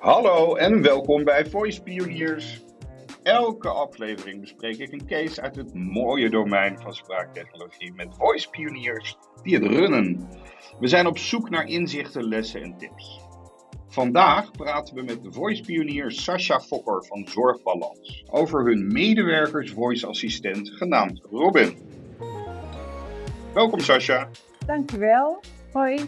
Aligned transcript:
Hallo 0.00 0.54
en 0.54 0.82
welkom 0.82 1.24
bij 1.24 1.46
Voice 1.46 1.82
Pioniers. 1.82 2.60
Elke 3.22 3.68
aflevering 3.68 4.40
bespreek 4.40 4.78
ik 4.78 4.92
een 4.92 5.06
case 5.06 5.40
uit 5.40 5.56
het 5.56 5.74
mooie 5.74 6.30
domein 6.30 6.78
van 6.78 6.94
spraaktechnologie 6.94 7.92
met 7.92 8.16
voice 8.16 8.50
pioniers 8.50 9.16
die 9.42 9.54
het 9.54 9.64
runnen. 9.64 10.28
We 10.78 10.88
zijn 10.88 11.06
op 11.06 11.18
zoek 11.18 11.50
naar 11.50 11.66
inzichten, 11.66 12.28
lessen 12.28 12.62
en 12.62 12.76
tips. 12.78 13.20
Vandaag 13.88 14.50
praten 14.50 14.94
we 14.94 15.02
met 15.02 15.22
de 15.22 15.32
voice 15.32 15.62
pionier 15.62 16.10
Sascha 16.10 16.60
Fokker 16.60 17.04
van 17.04 17.26
Zorgbalans 17.28 18.24
over 18.30 18.64
hun 18.64 18.92
medewerkers 18.92 19.70
voice 19.70 20.06
assistent 20.06 20.70
genaamd 20.70 21.20
Robin. 21.30 21.78
Welkom 23.54 23.80
Sascha. 23.80 24.28
Dankjewel. 24.66 25.40
Hoi. 25.72 25.98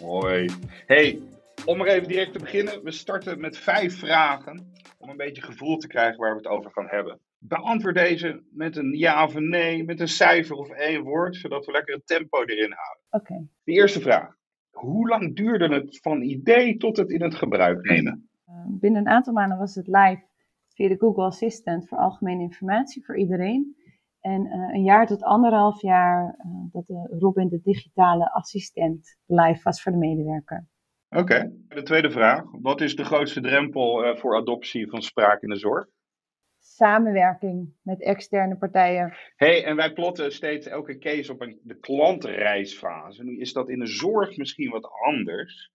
Hoi. 0.00 0.48
Hey, 0.86 1.18
om 1.66 1.80
er 1.80 1.86
even 1.86 2.08
direct 2.08 2.32
te 2.32 2.38
beginnen, 2.38 2.82
we 2.82 2.90
starten 2.90 3.40
met 3.40 3.56
vijf 3.56 3.98
vragen 3.98 4.72
om 4.98 5.08
een 5.08 5.16
beetje 5.16 5.42
gevoel 5.42 5.76
te 5.76 5.86
krijgen 5.86 6.20
waar 6.20 6.30
we 6.30 6.36
het 6.36 6.46
over 6.46 6.70
gaan 6.70 6.88
hebben. 6.88 7.18
Beantwoord 7.38 7.94
deze 7.94 8.42
met 8.50 8.76
een 8.76 8.92
ja 8.92 9.24
of 9.24 9.34
een 9.34 9.48
nee, 9.48 9.84
met 9.84 10.00
een 10.00 10.08
cijfer 10.08 10.56
of 10.56 10.70
één 10.70 11.02
woord, 11.02 11.36
zodat 11.36 11.66
we 11.66 11.72
lekker 11.72 11.94
een 11.94 12.02
tempo 12.04 12.44
erin 12.44 12.72
houden. 12.72 13.04
Oké. 13.10 13.48
De 13.64 13.72
eerste 13.72 14.00
vraag. 14.00 14.36
Hoe 14.70 15.08
lang 15.08 15.36
duurde 15.36 15.74
het 15.74 15.98
van 16.00 16.22
idee 16.22 16.76
tot 16.76 16.96
het 16.96 17.10
in 17.10 17.22
het 17.22 17.34
gebruik 17.34 17.84
nemen? 17.84 18.28
Uh, 18.48 18.54
binnen 18.68 19.00
een 19.00 19.12
aantal 19.12 19.32
maanden 19.32 19.58
was 19.58 19.74
het 19.74 19.86
live 19.86 20.22
via 20.68 20.88
de 20.88 20.98
Google 20.98 21.24
Assistant 21.24 21.88
voor 21.88 21.98
algemene 21.98 22.42
informatie 22.42 23.04
voor 23.04 23.18
iedereen. 23.18 23.76
En 24.20 24.46
uh, 24.46 24.74
een 24.74 24.82
jaar 24.82 25.06
tot 25.06 25.22
anderhalf 25.22 25.82
jaar 25.82 26.38
uh, 26.38 26.52
dat 26.72 26.86
de 26.86 27.16
Robin 27.18 27.48
de 27.48 27.60
digitale 27.62 28.32
assistent 28.32 29.16
live 29.26 29.60
was 29.62 29.82
voor 29.82 29.92
de 29.92 29.98
medewerker. 29.98 30.66
Oké. 31.14 31.52
De 31.68 31.82
tweede 31.82 32.10
vraag. 32.10 32.44
Wat 32.50 32.80
is 32.80 32.96
de 32.96 33.04
grootste 33.04 33.40
drempel 33.40 34.04
uh, 34.04 34.16
voor 34.16 34.36
adoptie 34.36 34.90
van 34.90 35.02
spraak 35.02 35.42
in 35.42 35.48
de 35.48 35.56
zorg? 35.56 35.86
Samenwerking 36.58 37.74
met 37.82 38.02
externe 38.02 38.56
partijen. 38.56 39.14
hey, 39.36 39.64
en 39.64 39.76
wij 39.76 39.92
plotten 39.92 40.32
steeds 40.32 40.66
elke 40.66 40.98
case 40.98 41.32
op 41.32 41.40
een, 41.40 41.60
de 41.62 41.78
klantreisfase. 41.78 43.24
Nu 43.24 43.38
is 43.38 43.52
dat 43.52 43.68
in 43.68 43.78
de 43.78 43.86
zorg 43.86 44.36
misschien 44.36 44.70
wat 44.70 44.90
anders. 45.06 45.70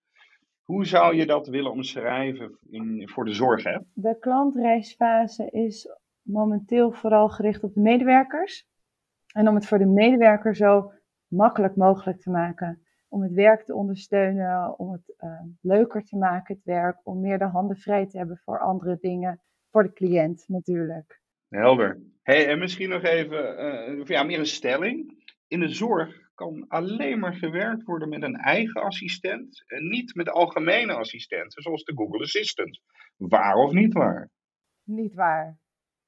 Hoe 0.63 0.85
zou 0.85 1.15
je 1.15 1.25
dat 1.25 1.47
willen 1.47 1.71
omschrijven 1.71 2.57
in, 2.69 3.09
voor 3.09 3.25
de 3.25 3.33
zorg? 3.33 3.63
Hè? 3.63 3.79
De 3.93 4.17
klantreisfase 4.19 5.49
is 5.49 5.87
momenteel 6.21 6.91
vooral 6.91 7.29
gericht 7.29 7.63
op 7.63 7.73
de 7.73 7.81
medewerkers. 7.81 8.65
En 9.33 9.47
om 9.47 9.55
het 9.55 9.65
voor 9.65 9.77
de 9.77 9.85
medewerker 9.85 10.55
zo 10.55 10.91
makkelijk 11.27 11.75
mogelijk 11.75 12.19
te 12.19 12.29
maken. 12.29 12.86
Om 13.07 13.21
het 13.21 13.33
werk 13.33 13.65
te 13.65 13.75
ondersteunen, 13.75 14.79
om 14.79 14.91
het 14.91 15.13
uh, 15.19 15.41
leuker 15.61 16.03
te 16.03 16.17
maken, 16.17 16.55
het 16.55 16.63
werk. 16.63 16.99
Om 17.03 17.21
meer 17.21 17.37
de 17.37 17.45
handen 17.45 17.77
vrij 17.77 18.07
te 18.07 18.17
hebben 18.17 18.37
voor 18.37 18.59
andere 18.59 18.97
dingen. 19.01 19.41
Voor 19.71 19.83
de 19.83 19.93
cliënt 19.93 20.43
natuurlijk. 20.47 21.21
Helder. 21.49 22.01
Hey, 22.23 22.47
en 22.47 22.59
misschien 22.59 22.89
nog 22.89 23.03
even, 23.03 23.59
uh, 23.99 24.05
ja, 24.05 24.23
meer 24.23 24.39
een 24.39 24.45
stelling. 24.45 25.25
In 25.47 25.59
de 25.59 25.69
zorg 25.69 26.29
kan 26.35 26.65
alleen 26.67 27.19
maar 27.19 27.33
gewerkt 27.33 27.83
worden 27.83 28.09
met 28.09 28.23
een 28.23 28.35
eigen 28.35 28.81
assistent 28.81 29.63
en 29.67 29.87
niet 29.87 30.15
met 30.15 30.29
algemene 30.29 30.93
assistenten, 30.93 31.61
zoals 31.61 31.83
de 31.83 31.95
Google 31.95 32.21
Assistant. 32.21 32.81
Waar 33.15 33.55
of 33.55 33.71
niet 33.71 33.93
waar? 33.93 34.29
Niet 34.83 35.13
waar. 35.13 35.57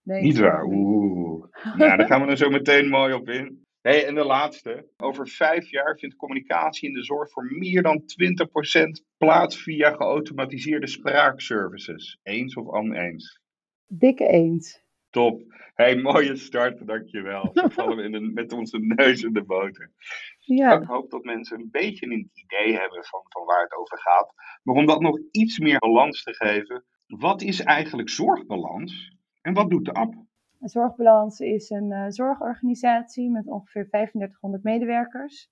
Nee, 0.02 0.22
niet 0.22 0.38
waar. 0.38 0.64
Oeh. 0.64 1.46
nou, 1.78 1.98
daar 1.98 2.08
gaan 2.08 2.26
we 2.26 2.32
er 2.32 2.38
zo 2.38 2.50
meteen 2.50 2.90
mooi 2.90 3.14
op 3.14 3.30
in. 3.30 3.68
Hey, 3.82 4.06
en 4.06 4.16
de 4.16 4.24
laatste. 4.24 4.90
Over 4.98 5.28
vijf 5.28 5.70
jaar 5.70 5.98
vindt 5.98 6.16
communicatie 6.16 6.88
in 6.88 6.94
de 6.94 7.04
zorg 7.04 7.32
voor 7.32 7.46
meer 7.46 7.82
dan 7.82 8.02
20% 8.02 9.06
plaats 9.18 9.62
via 9.62 9.92
geautomatiseerde 9.92 10.88
spraakservices. 10.88 12.20
Eens 12.24 12.56
of 12.56 12.68
oneens? 12.68 13.42
Dikke 13.88 14.28
eens. 14.28 14.84
Top. 15.10 15.42
Hey, 15.74 15.96
mooie 15.96 16.36
start, 16.36 16.88
dankjewel. 16.88 17.50
Zo 17.54 17.68
vallen 17.68 17.98
we 17.98 18.04
in 18.04 18.12
de, 18.12 18.20
met 18.20 18.54
onze 18.54 18.78
neus 18.80 19.24
in 19.24 19.34
de 19.34 19.44
boter. 19.44 19.92
Ja. 20.40 20.80
Ik 20.80 20.88
hoop 20.88 21.10
dat 21.10 21.24
mensen 21.24 21.60
een 21.60 21.70
beetje 21.72 22.06
een 22.06 22.32
idee 22.34 22.74
hebben 22.74 23.06
van, 23.06 23.22
van 23.30 23.46
waar 23.46 23.62
het 23.62 23.76
over 23.76 24.00
gaat. 24.00 24.34
Maar 24.64 24.76
om 24.76 24.86
dat 24.86 25.02
nog 25.02 25.20
iets 25.32 25.60
meer 25.60 25.80
balans 25.80 26.24
te 26.24 26.34
geven, 26.34 26.86
wat 27.08 27.42
is 27.42 27.62
eigenlijk 27.62 28.10
zorgbalans 28.10 29.16
en 29.42 29.54
wat 29.54 29.70
doet 29.70 29.86
de 29.86 29.94
app? 29.94 30.28
Zorgbalans 30.60 31.40
is 31.40 31.70
een 31.70 31.92
uh, 31.92 32.06
zorgorganisatie 32.08 33.32
met 33.32 33.48
ongeveer 33.48 33.88
3500 33.90 34.64
medewerkers. 34.64 35.52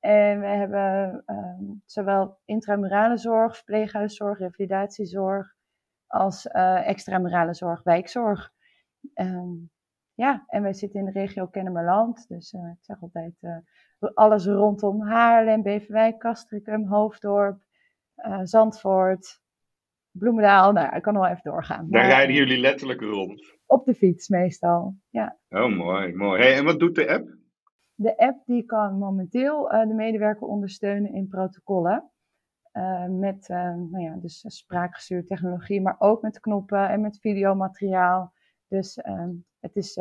En 0.00 0.40
we 0.40 0.46
hebben 0.46 1.22
uh, 1.26 1.76
zowel 1.84 2.38
intramurale 2.44 3.16
zorg, 3.16 3.56
verpleeghuiszorg, 3.56 4.38
revalidatiezorg, 4.38 5.54
als 6.06 6.46
uh, 6.46 6.88
extramurale 6.88 7.54
zorg, 7.54 7.82
wijkzorg. 7.82 8.52
Um, 9.14 9.70
ja, 10.14 10.44
en 10.46 10.62
wij 10.62 10.72
zitten 10.72 11.00
in 11.00 11.06
de 11.06 11.12
regio 11.12 11.46
Kennemerland. 11.46 12.28
Dus 12.28 12.52
uh, 12.52 12.70
ik 12.70 12.84
zeg 12.84 13.02
altijd 13.02 13.34
alles 14.14 14.46
rondom 14.46 15.02
Haarlem, 15.02 15.62
Beverwijk, 15.62 16.18
Castricum, 16.18 16.86
Hoofddorp, 16.86 17.62
Zandvoort, 18.42 19.39
Bloemendaal. 20.10 20.72
Nou, 20.72 20.96
ik 20.96 21.02
kan 21.02 21.14
wel 21.14 21.26
even 21.26 21.50
doorgaan. 21.50 21.86
Daar 21.90 22.02
maar, 22.02 22.10
rijden 22.10 22.34
jullie 22.34 22.58
letterlijk 22.58 23.00
rond? 23.00 23.58
Op 23.66 23.84
de 23.84 23.94
fiets 23.94 24.28
meestal, 24.28 24.94
ja. 25.08 25.38
Oh, 25.48 25.76
mooi, 25.76 26.14
mooi. 26.14 26.42
Hey, 26.42 26.56
en 26.56 26.64
wat 26.64 26.78
doet 26.78 26.94
de 26.94 27.08
app? 27.08 27.38
De 27.94 28.16
app 28.16 28.42
die 28.46 28.64
kan 28.64 28.98
momenteel 28.98 29.68
de 29.68 29.94
medewerker 29.94 30.46
ondersteunen 30.46 31.12
in 31.12 31.28
protocollen. 31.28 32.10
Uh, 32.72 33.06
met 33.06 33.48
uh, 33.48 33.74
nou 33.74 34.00
ja, 34.00 34.16
dus 34.16 34.44
spraakgestuurde 34.46 35.26
technologie, 35.26 35.80
maar 35.80 35.96
ook 35.98 36.22
met 36.22 36.40
knoppen 36.40 36.88
en 36.88 37.00
met 37.00 37.18
videomateriaal. 37.20 38.32
Dus 38.68 38.96
uh, 38.96 39.28
het 39.60 39.76
is 39.76 39.94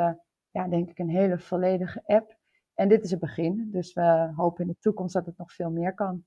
ja, 0.52 0.68
denk 0.68 0.90
ik 0.90 1.00
een 1.00 1.09
hele 1.09 1.40
volledige 1.40 2.02
app. 2.06 2.38
En 2.74 2.88
dit 2.88 3.03
is 3.03 3.12
het 3.12 3.20
begin, 3.20 3.68
dus 3.72 3.94
we 3.94 4.31
hopen 4.36 4.62
in 4.62 4.68
de 4.68 4.78
toekomst 4.80 5.14
dat 5.14 5.26
het 5.26 5.38
nog 5.38 5.53
veel 5.53 5.72
meer 5.72 5.94
kan. 5.94 6.24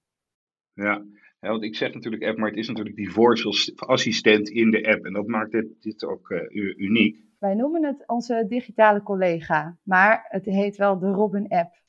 Ja, 0.73 1.05
ja 1.43 1.49
want 1.49 1.63
ik 1.63 1.77
zeg 1.77 1.95
natuurlijk 1.95 2.25
app, 2.25 2.39
maar 2.39 2.49
het 2.49 2.59
is 2.59 2.69
natuurlijk 2.69 2.97
die 2.97 3.13
voice 3.13 3.73
assistent 3.77 4.49
in 4.49 4.71
de 4.71 4.89
app. 4.89 5.05
En 5.05 5.13
dat 5.13 5.27
maakt 5.27 5.51
dit, 5.51 5.83
dit 5.83 6.05
ook 6.05 6.31
uniek. 6.77 7.25
Wij 7.39 7.55
noemen 7.55 7.85
het 7.85 8.05
onze 8.07 8.45
digitale 8.49 9.03
collega, 9.03 9.77
maar 9.83 10.25
het 10.29 10.45
heet 10.45 10.77
wel 10.77 10.99
de 10.99 11.11
Robin 11.11 11.49
app. 11.49 11.83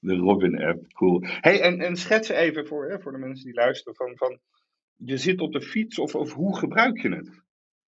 De 0.00 0.16
Robin-app, 0.16 0.92
cool. 0.92 1.20
Hey, 1.22 1.60
en, 1.60 1.80
en 1.80 1.96
schets 1.96 2.28
even 2.28 2.66
voor, 2.66 2.90
hè, 2.90 3.00
voor 3.00 3.12
de 3.12 3.18
mensen 3.18 3.44
die 3.44 3.54
luisteren 3.54 3.94
van, 3.94 4.16
van 4.16 4.38
je 4.96 5.16
zit 5.16 5.40
op 5.40 5.52
de 5.52 5.62
fiets 5.62 5.98
of, 5.98 6.14
of 6.14 6.32
hoe 6.32 6.56
gebruik 6.56 6.98
je 6.98 7.14
het? 7.14 7.42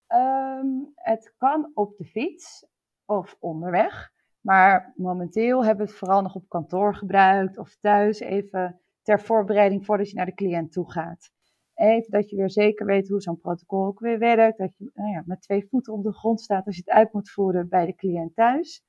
Um, 0.07 0.91
het 0.95 1.33
kan 1.37 1.71
op 1.73 1.97
de 1.97 2.05
fiets 2.05 2.65
of 3.05 3.37
onderweg, 3.39 4.11
maar 4.41 4.93
momenteel 4.95 5.65
hebben 5.65 5.85
we 5.85 5.91
het 5.91 5.99
vooral 5.99 6.21
nog 6.21 6.35
op 6.35 6.49
kantoor 6.49 6.95
gebruikt 6.95 7.57
of 7.57 7.75
thuis 7.75 8.19
even 8.19 8.79
ter 9.01 9.21
voorbereiding 9.21 9.85
voordat 9.85 10.09
je 10.09 10.15
naar 10.15 10.25
de 10.25 10.33
cliënt 10.33 10.71
toe 10.71 10.91
gaat. 10.91 11.31
Even 11.73 12.11
dat 12.11 12.29
je 12.29 12.35
weer 12.35 12.49
zeker 12.49 12.85
weet 12.85 13.07
hoe 13.07 13.21
zo'n 13.21 13.39
protocol 13.39 13.85
ook 13.85 13.99
weer 13.99 14.19
werkt, 14.19 14.57
dat 14.57 14.77
je 14.77 14.91
nou 14.93 15.09
ja, 15.09 15.23
met 15.25 15.41
twee 15.41 15.67
voeten 15.69 15.93
op 15.93 16.03
de 16.03 16.13
grond 16.13 16.41
staat 16.41 16.65
als 16.65 16.75
je 16.75 16.81
het 16.85 16.95
uit 16.95 17.13
moet 17.13 17.31
voeren 17.31 17.69
bij 17.69 17.85
de 17.85 17.95
cliënt 17.95 18.35
thuis. 18.35 18.83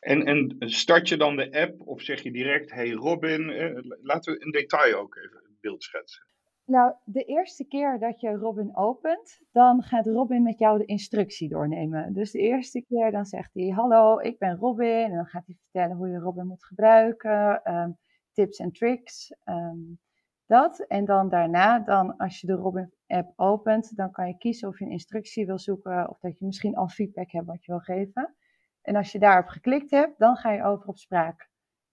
En, 0.00 0.24
en 0.24 0.56
start 0.58 1.08
je 1.08 1.16
dan 1.16 1.36
de 1.36 1.60
app 1.60 1.80
of 1.80 2.02
zeg 2.02 2.22
je 2.22 2.32
direct, 2.32 2.70
hey 2.70 2.90
Robin, 2.90 3.50
eh, 3.50 3.78
laten 4.02 4.32
we 4.32 4.44
in 4.44 4.50
detail 4.50 4.98
ook 4.98 5.16
even 5.16 5.36
het 5.36 5.60
beeld 5.60 5.82
schetsen. 5.82 6.26
Nou, 6.64 6.94
de 7.04 7.24
eerste 7.24 7.64
keer 7.64 7.98
dat 7.98 8.20
je 8.20 8.30
Robin 8.30 8.76
opent, 8.76 9.40
dan 9.52 9.82
gaat 9.82 10.06
Robin 10.06 10.42
met 10.42 10.58
jou 10.58 10.78
de 10.78 10.84
instructie 10.84 11.48
doornemen. 11.48 12.12
Dus 12.12 12.30
de 12.30 12.38
eerste 12.38 12.84
keer 12.88 13.10
dan 13.10 13.24
zegt 13.24 13.54
hij, 13.54 13.68
hallo, 13.68 14.18
ik 14.18 14.38
ben 14.38 14.56
Robin. 14.56 15.04
En 15.04 15.14
dan 15.14 15.26
gaat 15.26 15.46
hij 15.46 15.56
vertellen 15.60 15.96
hoe 15.96 16.08
je 16.08 16.18
Robin 16.18 16.46
moet 16.46 16.64
gebruiken, 16.64 17.74
um, 17.74 17.98
tips 18.38 18.58
en 18.58 18.72
tricks, 18.72 19.34
um, 19.44 19.98
dat. 20.46 20.80
En 20.80 21.04
dan 21.04 21.28
daarna, 21.28 21.78
dan 21.78 22.16
als 22.16 22.40
je 22.40 22.46
de 22.46 22.52
Robin 22.52 22.92
app 23.06 23.32
opent, 23.36 23.96
dan 23.96 24.10
kan 24.10 24.26
je 24.26 24.38
kiezen 24.38 24.68
of 24.68 24.78
je 24.78 24.84
een 24.84 24.90
instructie 24.90 25.46
wil 25.46 25.58
zoeken 25.58 26.08
of 26.08 26.18
dat 26.18 26.38
je 26.38 26.44
misschien 26.44 26.76
al 26.76 26.88
feedback 26.88 27.30
hebt 27.30 27.46
wat 27.46 27.64
je 27.64 27.72
wil 27.72 27.80
geven. 27.80 28.34
En 28.82 28.96
als 28.96 29.12
je 29.12 29.18
daarop 29.18 29.48
geklikt 29.48 29.90
hebt, 29.90 30.18
dan 30.18 30.36
ga 30.36 30.52
je 30.52 30.64
over 30.64 30.88
op 30.88 30.98
spraak. 30.98 31.50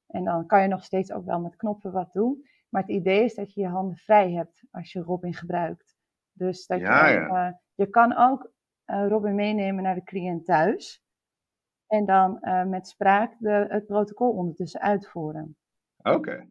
En 0.07 0.23
dan 0.23 0.45
kan 0.45 0.61
je 0.61 0.67
nog 0.67 0.83
steeds 0.83 1.11
ook 1.11 1.25
wel 1.25 1.39
met 1.39 1.55
knoppen 1.55 1.91
wat 1.91 2.13
doen. 2.13 2.47
Maar 2.69 2.81
het 2.81 2.91
idee 2.91 3.23
is 3.23 3.35
dat 3.35 3.53
je 3.53 3.61
je 3.61 3.67
handen 3.67 3.97
vrij 3.97 4.31
hebt 4.31 4.63
als 4.71 4.91
je 4.91 5.01
Robin 5.01 5.33
gebruikt. 5.33 5.95
Dus 6.31 6.65
dat 6.65 6.79
ja, 6.79 7.07
je, 7.07 7.13
ja. 7.13 7.47
Uh, 7.47 7.53
je 7.75 7.89
kan 7.89 8.15
ook 8.17 8.51
uh, 8.85 9.07
Robin 9.07 9.35
meenemen 9.35 9.83
naar 9.83 9.95
de 9.95 10.03
cliënt 10.03 10.45
thuis. 10.45 11.03
En 11.87 12.05
dan 12.05 12.37
uh, 12.41 12.63
met 12.63 12.87
spraak 12.87 13.35
de, 13.39 13.65
het 13.69 13.85
protocol 13.85 14.31
ondertussen 14.31 14.81
uitvoeren. 14.81 15.57
Oké. 16.05 16.17
Okay. 16.17 16.47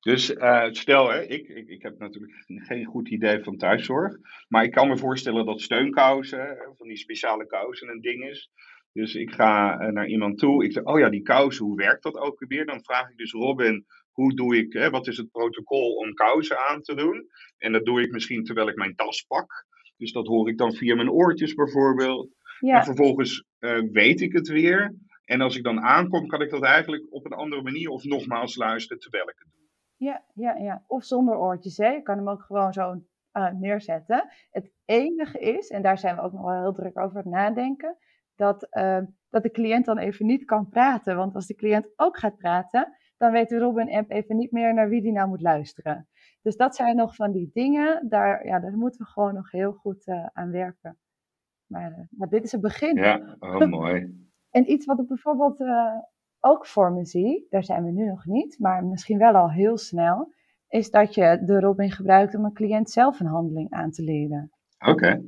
Dus 0.00 0.30
uh, 0.30 0.68
stel, 0.70 1.10
hè, 1.10 1.22
ik, 1.22 1.48
ik, 1.48 1.68
ik 1.68 1.82
heb 1.82 1.98
natuurlijk 1.98 2.44
geen 2.68 2.84
goed 2.84 3.08
idee 3.08 3.42
van 3.42 3.56
thuiszorg. 3.56 4.16
Maar 4.48 4.64
ik 4.64 4.70
kan 4.70 4.88
me 4.88 4.96
voorstellen 4.96 5.46
dat 5.46 5.60
steunkousen, 5.60 6.74
van 6.76 6.88
die 6.88 6.96
speciale 6.96 7.46
kousen, 7.46 7.88
een 7.88 8.00
ding 8.00 8.24
is. 8.24 8.50
Dus 8.92 9.14
ik 9.14 9.30
ga 9.30 9.76
naar 9.90 10.06
iemand 10.06 10.38
toe. 10.38 10.64
Ik 10.64 10.72
zeg, 10.72 10.84
oh 10.84 10.98
ja, 10.98 11.08
die 11.08 11.22
kousen, 11.22 11.64
hoe 11.64 11.76
werkt 11.76 12.02
dat 12.02 12.16
ook 12.16 12.44
weer? 12.48 12.66
Dan 12.66 12.84
vraag 12.84 13.10
ik 13.10 13.16
dus 13.16 13.32
Robin, 13.32 13.86
hoe 14.12 14.34
doe 14.34 14.56
ik, 14.56 14.72
hè, 14.72 14.90
wat 14.90 15.06
is 15.06 15.16
het 15.16 15.30
protocol 15.30 15.94
om 15.94 16.14
kousen 16.14 16.58
aan 16.68 16.82
te 16.82 16.94
doen? 16.94 17.26
En 17.58 17.72
dat 17.72 17.84
doe 17.84 18.02
ik 18.02 18.10
misschien 18.10 18.44
terwijl 18.44 18.68
ik 18.68 18.76
mijn 18.76 18.94
tas 18.94 19.22
pak. 19.22 19.66
Dus 19.96 20.12
dat 20.12 20.26
hoor 20.26 20.48
ik 20.48 20.58
dan 20.58 20.74
via 20.74 20.94
mijn 20.94 21.10
oortjes 21.10 21.54
bijvoorbeeld. 21.54 22.30
Ja, 22.58 22.78
En 22.78 22.84
vervolgens 22.84 23.44
eh, 23.58 23.78
weet 23.92 24.20
ik 24.20 24.32
het 24.32 24.48
weer. 24.48 24.94
En 25.24 25.40
als 25.40 25.56
ik 25.56 25.62
dan 25.62 25.80
aankom, 25.80 26.26
kan 26.26 26.42
ik 26.42 26.50
dat 26.50 26.62
eigenlijk 26.62 27.06
op 27.10 27.24
een 27.24 27.32
andere 27.32 27.62
manier 27.62 27.88
of 27.88 28.04
nogmaals 28.04 28.56
luisteren 28.56 29.02
terwijl 29.02 29.28
ik 29.28 29.38
het 29.38 29.48
doe. 29.52 29.68
ja, 29.96 30.24
ja, 30.34 30.54
ja. 30.54 30.84
Of 30.86 31.04
zonder 31.04 31.36
oortjes, 31.36 31.76
hè. 31.76 31.88
Je 31.88 32.02
kan 32.02 32.16
hem 32.16 32.28
ook 32.28 32.42
gewoon 32.42 32.72
zo 32.72 33.02
eh, 33.30 33.52
neerzetten. 33.52 34.28
Het 34.50 34.72
enige 34.84 35.38
is, 35.38 35.68
en 35.68 35.82
daar 35.82 35.98
zijn 35.98 36.16
we 36.16 36.22
ook 36.22 36.32
nog 36.32 36.42
wel 36.42 36.60
heel 36.60 36.72
druk 36.72 36.98
over 36.98 37.16
aan 37.16 37.22
het 37.22 37.32
nadenken, 37.32 37.96
dat, 38.36 38.66
eh, 38.70 38.98
dat 39.30 39.42
de 39.42 39.50
cliënt 39.50 39.84
dan 39.84 39.98
even 39.98 40.26
niet 40.26 40.44
kan 40.44 40.68
praten. 40.68 41.16
Want 41.16 41.34
als 41.34 41.46
de 41.46 41.54
cliënt 41.54 41.88
ook 41.96 42.18
gaat 42.18 42.36
praten, 42.36 42.96
dan 43.16 43.32
weet 43.32 43.48
de 43.48 43.58
Robin-app 43.58 44.10
even 44.10 44.36
niet 44.36 44.52
meer 44.52 44.74
naar 44.74 44.88
wie 44.88 45.02
die 45.02 45.12
nou 45.12 45.28
moet 45.28 45.40
luisteren. 45.40 46.08
Dus 46.42 46.56
dat 46.56 46.76
zijn 46.76 46.96
nog 46.96 47.14
van 47.14 47.32
die 47.32 47.50
dingen, 47.52 48.08
daar, 48.08 48.46
ja, 48.46 48.60
daar 48.60 48.76
moeten 48.76 49.00
we 49.00 49.10
gewoon 49.10 49.34
nog 49.34 49.50
heel 49.50 49.72
goed 49.72 50.06
eh, 50.06 50.26
aan 50.32 50.50
werken. 50.50 50.98
Maar, 51.66 52.06
maar 52.10 52.28
dit 52.28 52.44
is 52.44 52.52
het 52.52 52.60
begin. 52.60 52.96
Ja, 52.96 53.36
oh 53.38 53.66
mooi. 53.66 54.20
En 54.52 54.70
iets 54.70 54.86
wat 54.86 54.98
ik 54.98 55.06
bijvoorbeeld 55.08 55.60
eh, 55.60 55.96
ook 56.40 56.66
voor 56.66 56.92
me 56.92 57.04
zie, 57.04 57.46
daar 57.50 57.64
zijn 57.64 57.84
we 57.84 57.90
nu 57.90 58.06
nog 58.06 58.26
niet, 58.26 58.58
maar 58.58 58.84
misschien 58.84 59.18
wel 59.18 59.34
al 59.34 59.50
heel 59.50 59.78
snel, 59.78 60.32
is 60.68 60.90
dat 60.90 61.14
je 61.14 61.42
de 61.44 61.60
Robin 61.60 61.90
gebruikt 61.90 62.34
om 62.34 62.44
een 62.44 62.52
cliënt 62.52 62.90
zelf 62.90 63.20
een 63.20 63.26
handeling 63.26 63.70
aan 63.70 63.90
te 63.90 64.02
leren. 64.02 64.50
Oké. 64.78 65.22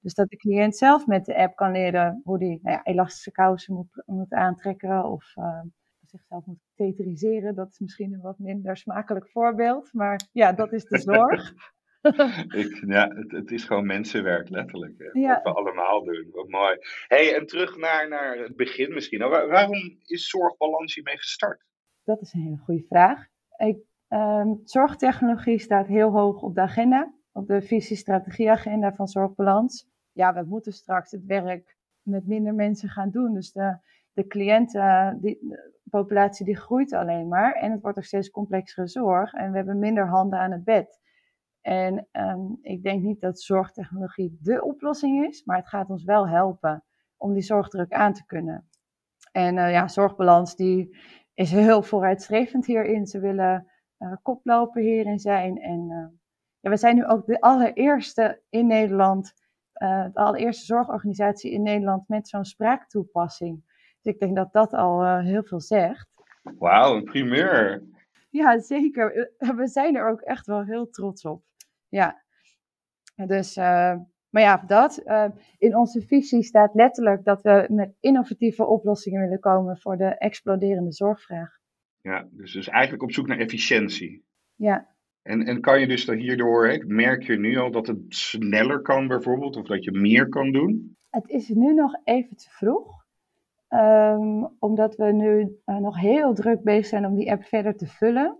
Dus 0.00 0.14
dat 0.14 0.28
de 0.28 0.36
cliënt 0.36 0.76
zelf 0.76 1.06
met 1.06 1.24
de 1.24 1.36
app 1.36 1.56
kan 1.56 1.72
leren 1.72 2.20
hoe 2.24 2.38
die 2.38 2.60
nou 2.62 2.76
ja, 2.76 2.82
elastische 2.82 3.30
kousen 3.30 3.74
moet, 3.74 4.02
moet 4.06 4.32
aantrekken 4.32 5.04
of 5.04 5.32
eh, 5.36 5.60
zichzelf 6.06 6.46
moet 6.46 6.60
teteriseren. 6.74 7.54
Dat 7.54 7.68
is 7.70 7.78
misschien 7.78 8.12
een 8.12 8.20
wat 8.20 8.38
minder 8.38 8.76
smakelijk 8.76 9.28
voorbeeld, 9.28 9.92
maar 9.92 10.28
ja, 10.32 10.52
dat 10.52 10.72
is 10.72 10.84
de 10.84 10.98
zorg. 10.98 11.52
Ik, 12.62 12.82
ja, 12.86 13.08
het, 13.08 13.30
het 13.32 13.50
is 13.50 13.64
gewoon 13.64 13.86
mensenwerk, 13.86 14.48
letterlijk. 14.48 14.94
Hè, 14.98 15.20
Ja. 15.20 15.40
Wat 15.42 15.54
we 15.54 15.60
allemaal 15.60 16.04
doen. 16.04 16.28
Wat 16.32 16.48
mooi. 16.48 16.76
hey, 17.06 17.34
en 17.36 17.46
terug 17.46 17.76
naar, 17.76 18.08
naar 18.08 18.36
het 18.38 18.56
begin 18.56 18.92
misschien. 18.94 19.18
Nou, 19.18 19.30
waar- 19.30 19.48
waarom 19.48 19.98
is 20.04 20.28
Zorgbalans 20.28 20.94
hiermee 20.94 21.16
gestart? 21.18 21.64
Dat 22.04 22.20
is 22.20 22.32
een 22.32 22.40
hele 22.40 22.56
goede 22.56 22.84
vraag. 22.88 23.26
Ik, 23.56 23.78
ehm, 24.08 24.48
zorgtechnologie 24.64 25.58
staat 25.58 25.86
heel 25.86 26.10
hoog 26.10 26.42
op 26.42 26.54
de 26.54 26.60
agenda, 26.60 27.14
op 27.32 27.46
de 27.46 27.62
visie-strategieagenda 27.62 28.92
van 28.94 29.06
Zorgbalans. 29.08 29.86
Ja, 30.12 30.34
we 30.34 30.44
moeten 30.48 30.72
straks 30.72 31.10
het 31.10 31.24
werk 31.24 31.76
met 32.02 32.26
minder 32.26 32.54
mensen 32.54 32.88
gaan 32.88 33.10
doen. 33.10 33.34
Dus 33.34 33.52
de, 33.52 33.76
de 34.12 34.26
cliënten, 34.26 35.18
die, 35.20 35.38
de 35.40 35.72
populatie 35.90 36.44
die 36.46 36.56
groeit 36.56 36.92
alleen 36.92 37.28
maar. 37.28 37.52
En 37.52 37.70
het 37.72 37.80
wordt 37.82 37.98
ook 37.98 38.04
steeds 38.04 38.30
complexere 38.30 38.86
zorg. 38.88 39.32
En 39.32 39.50
we 39.50 39.56
hebben 39.56 39.78
minder 39.78 40.08
handen 40.08 40.38
aan 40.38 40.52
het 40.52 40.64
bed. 40.64 41.00
En 41.64 42.08
ehm, 42.10 42.40
ik 42.62 42.82
denk 42.82 43.02
niet 43.02 43.20
dat 43.20 43.40
zorgtechnologie 43.40 44.38
dé 44.40 44.60
oplossing 44.60 45.26
is, 45.26 45.44
maar 45.44 45.56
het 45.56 45.68
gaat 45.68 45.90
ons 45.90 46.04
wel 46.04 46.28
helpen 46.28 46.84
om 47.16 47.32
die 47.32 47.42
zorgdruk 47.42 47.92
aan 47.92 48.12
te 48.12 48.26
kunnen. 48.26 48.68
En 49.32 49.58
eh, 49.58 49.70
ja, 49.70 49.88
Zorgbalans 49.88 50.56
die 50.56 50.96
is 51.34 51.50
heel 51.50 51.82
vooruitstrevend 51.82 52.66
hierin. 52.66 53.06
Ze 53.06 53.20
willen 53.20 53.66
eh, 53.96 54.12
koploper 54.22 54.82
hierin 54.82 55.18
zijn. 55.18 55.60
En 55.60 55.90
eh, 55.90 56.18
ja, 56.60 56.70
we 56.70 56.76
zijn 56.76 56.96
nu 56.96 57.06
ook 57.06 57.26
de 57.26 57.40
allereerste 57.40 58.40
in 58.50 58.66
Nederland, 58.66 59.34
de 59.72 60.10
allereerste 60.14 60.64
zorgorganisatie 60.64 61.50
in 61.50 61.62
Nederland 61.62 62.08
met 62.08 62.28
zo'n 62.28 62.44
spraaktoepassing. 62.44 63.62
Dus 64.02 64.12
ik 64.12 64.20
denk 64.20 64.36
dat 64.36 64.52
dat 64.52 64.72
al 64.72 65.18
heel 65.18 65.42
veel 65.42 65.60
zegt. 65.60 66.08
Wauw, 66.58 66.96
een 66.96 67.04
primeur. 67.04 67.82
Ja, 68.30 68.60
zeker. 68.60 69.32
We 69.56 69.66
zijn 69.66 69.96
er 69.96 70.08
ook 70.08 70.20
echt 70.20 70.46
wel 70.46 70.64
heel 70.64 70.90
trots 70.90 71.24
op. 71.24 71.42
Ja. 71.94 72.22
Dus, 73.26 73.56
eh, 73.56 73.96
maar 74.30 74.42
ja, 74.42 74.62
dat. 74.66 74.98
eh, 74.98 75.28
in 75.58 75.76
onze 75.76 76.00
visie 76.00 76.42
staat 76.42 76.74
letterlijk 76.74 77.24
dat 77.24 77.42
we 77.42 77.66
met 77.70 77.96
innovatieve 78.00 78.66
oplossingen 78.66 79.20
willen 79.20 79.40
komen 79.40 79.78
voor 79.78 79.96
de 79.96 80.18
exploderende 80.18 80.92
zorgvraag. 80.92 81.58
Ja, 82.00 82.28
dus, 82.30 82.52
dus 82.52 82.68
eigenlijk 82.68 83.02
op 83.02 83.12
zoek 83.12 83.26
naar 83.26 83.38
efficiëntie. 83.38 84.24
Ja, 84.54 84.88
En, 85.22 85.42
en 85.46 85.60
kan 85.60 85.80
je 85.80 85.86
dus 85.86 86.04
dan 86.04 86.16
hierdoor, 86.16 86.68
hè, 86.68 86.78
merk 86.86 87.22
je 87.22 87.38
nu 87.38 87.56
al 87.56 87.70
dat 87.70 87.86
het 87.86 87.98
sneller 88.08 88.82
kan 88.82 89.08
bijvoorbeeld, 89.08 89.56
of 89.56 89.66
dat 89.66 89.84
je 89.84 89.92
meer 89.92 90.28
kan 90.28 90.52
doen? 90.52 90.96
het 91.10 91.28
is 91.28 91.48
nu 91.48 91.74
nog 91.74 92.00
even 92.04 92.36
te 92.36 92.50
vroeg. 92.50 93.04
Ehm, 93.68 94.44
omdat 94.58 94.96
we 94.96 95.12
nu 95.12 95.60
eh, 95.64 95.76
nog 95.76 96.00
heel 96.00 96.34
druk 96.34 96.62
bezig 96.62 96.86
zijn 96.86 97.06
om 97.06 97.14
die 97.16 97.30
app 97.30 97.44
verder 97.44 97.76
te 97.76 97.86
vullen. 97.86 98.38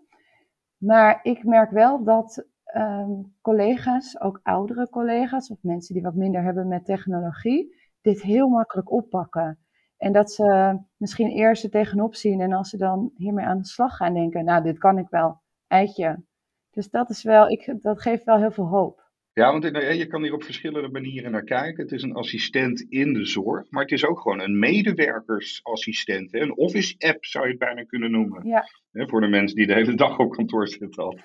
Maar 0.76 1.20
ik 1.22 1.44
merk 1.44 1.70
wel 1.70 2.04
dat 2.04 2.46
ehm, 2.74 3.22
collega's, 3.40 4.20
ook 4.20 4.40
oudere 4.42 4.88
collega's 4.88 5.50
of 5.50 5.58
mensen 5.62 5.94
die 5.94 6.02
wat 6.02 6.14
minder 6.14 6.42
hebben 6.42 6.68
met 6.68 6.84
technologie, 6.84 7.76
dit 8.00 8.22
heel 8.22 8.48
makkelijk 8.48 8.92
oppakken. 8.92 9.58
En 9.96 10.12
dat 10.12 10.32
ze 10.32 10.78
misschien 10.96 11.28
eerst 11.28 11.64
er 11.64 11.70
tegenop 11.70 12.14
zien 12.14 12.40
en 12.40 12.52
als 12.52 12.70
ze 12.70 12.76
dan 12.76 13.10
hiermee 13.16 13.44
aan 13.44 13.58
de 13.58 13.66
slag 13.66 13.96
gaan 13.96 14.14
denken, 14.14 14.44
nou 14.44 14.62
dit 14.62 14.78
kan 14.78 14.98
ik 14.98 15.08
wel, 15.08 15.40
eitje. 15.66 16.24
Dus 16.70 16.90
dat 16.90 17.10
is 17.10 17.22
wel, 17.22 17.50
ik, 17.50 17.74
dat 17.80 18.02
geeft 18.02 18.24
wel 18.24 18.38
heel 18.38 18.50
veel 18.50 18.68
hoop. 18.68 19.02
Ja, 19.32 19.50
want 19.50 19.64
eh, 19.64 19.98
je 19.98 20.06
kan 20.06 20.22
hier 20.22 20.32
op 20.32 20.42
verschillende 20.42 20.88
manieren 20.88 21.30
naar 21.30 21.44
kijken. 21.44 21.82
Het 21.82 21.92
is 21.92 22.02
een 22.02 22.14
assistent 22.14 22.80
in 22.80 23.12
de 23.12 23.24
zorg, 23.24 23.70
maar 23.70 23.82
het 23.82 23.92
is 23.92 24.06
ook 24.06 24.20
gewoon 24.20 24.40
een 24.40 24.58
medewerkersassistent. 24.58 26.32
Hè? 26.32 26.40
Een 26.40 26.56
office-app 26.56 27.24
zou 27.24 27.44
je 27.44 27.50
het 27.50 27.58
bijna 27.58 27.82
kunnen 27.82 28.10
noemen. 28.10 28.46
Ja. 28.46 28.68
Hè, 28.90 29.08
voor 29.08 29.20
de 29.20 29.28
mensen 29.28 29.56
die 29.56 29.66
de 29.66 29.74
hele 29.74 29.94
dag 29.94 30.18
op 30.18 30.32
kantoor 30.32 30.68
zitten. 30.68 31.22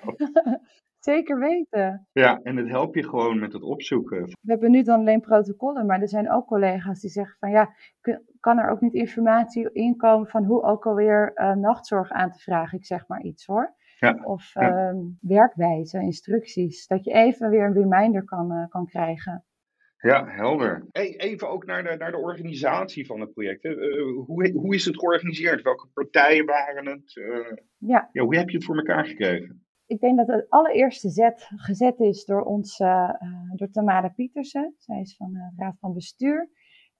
Zeker 1.00 1.38
weten. 1.38 2.08
Ja, 2.12 2.40
en 2.42 2.56
het 2.56 2.68
helpt 2.68 2.94
je 2.94 3.08
gewoon 3.08 3.38
met 3.38 3.52
het 3.52 3.62
opzoeken. 3.62 4.24
We 4.24 4.50
hebben 4.50 4.70
nu 4.70 4.82
dan 4.82 4.98
alleen 4.98 5.20
protocollen, 5.20 5.86
maar 5.86 6.00
er 6.00 6.08
zijn 6.08 6.30
ook 6.30 6.46
collega's 6.46 7.00
die 7.00 7.10
zeggen 7.10 7.36
van 7.38 7.50
ja, 7.50 7.74
kan 8.40 8.58
er 8.58 8.70
ook 8.70 8.80
niet 8.80 8.94
informatie 8.94 9.72
inkomen 9.72 10.28
van 10.28 10.44
hoe 10.44 10.62
ook 10.62 10.86
alweer 10.86 11.32
eh, 11.34 11.54
nachtzorg 11.54 12.10
aan 12.10 12.32
te 12.32 12.38
vragen, 12.38 12.78
ik 12.78 12.84
zeg 12.84 13.06
maar 13.06 13.22
iets 13.22 13.46
hoor. 13.46 13.74
Ja, 13.98 14.20
Of 14.24 14.54
ja. 14.54 14.88
ehm, 14.88 14.96
werkwijze, 15.20 16.00
instructies, 16.00 16.86
dat 16.86 17.04
je 17.04 17.12
even 17.12 17.50
weer 17.50 17.64
een 17.64 17.72
reminder 17.72 18.24
kan, 18.24 18.52
eh, 18.52 18.68
kan 18.68 18.86
krijgen. 18.86 19.44
Ja, 19.96 20.26
helder. 20.26 20.86
Hey, 20.90 21.16
even 21.16 21.48
ook 21.48 21.66
naar 21.66 21.82
de, 21.82 21.96
naar 21.96 22.10
de 22.10 22.18
organisatie 22.18 23.06
van 23.06 23.20
het 23.20 23.32
project. 23.32 23.64
Eh, 23.64 23.74
hoe, 24.26 24.50
hoe 24.52 24.74
is 24.74 24.84
het 24.84 24.98
georganiseerd? 24.98 25.62
Welke 25.62 25.88
partijen 25.94 26.46
waren 26.46 26.86
het? 26.86 27.12
Ja, 27.76 28.08
ja, 28.12 28.22
hoe 28.22 28.36
heb 28.36 28.48
je 28.48 28.56
het 28.56 28.64
voor 28.66 28.76
elkaar 28.76 29.04
gekregen? 29.04 29.64
Ik 29.90 30.00
denk 30.00 30.16
dat 30.16 30.26
het 30.26 30.46
allereerste 30.48 31.08
zet 31.08 31.50
gezet 31.56 32.00
is 32.00 32.24
door 32.24 32.42
ons, 32.42 32.80
eh, 32.80 33.08
eh, 33.08 33.50
door 33.54 33.70
Tamara 33.70 34.08
Pietersen. 34.08 34.74
Zij 34.78 35.00
is 35.00 35.16
van 35.16 35.32
de 35.32 35.52
Raad 35.56 35.78
van 35.78 35.94
Bestuur. 35.94 36.50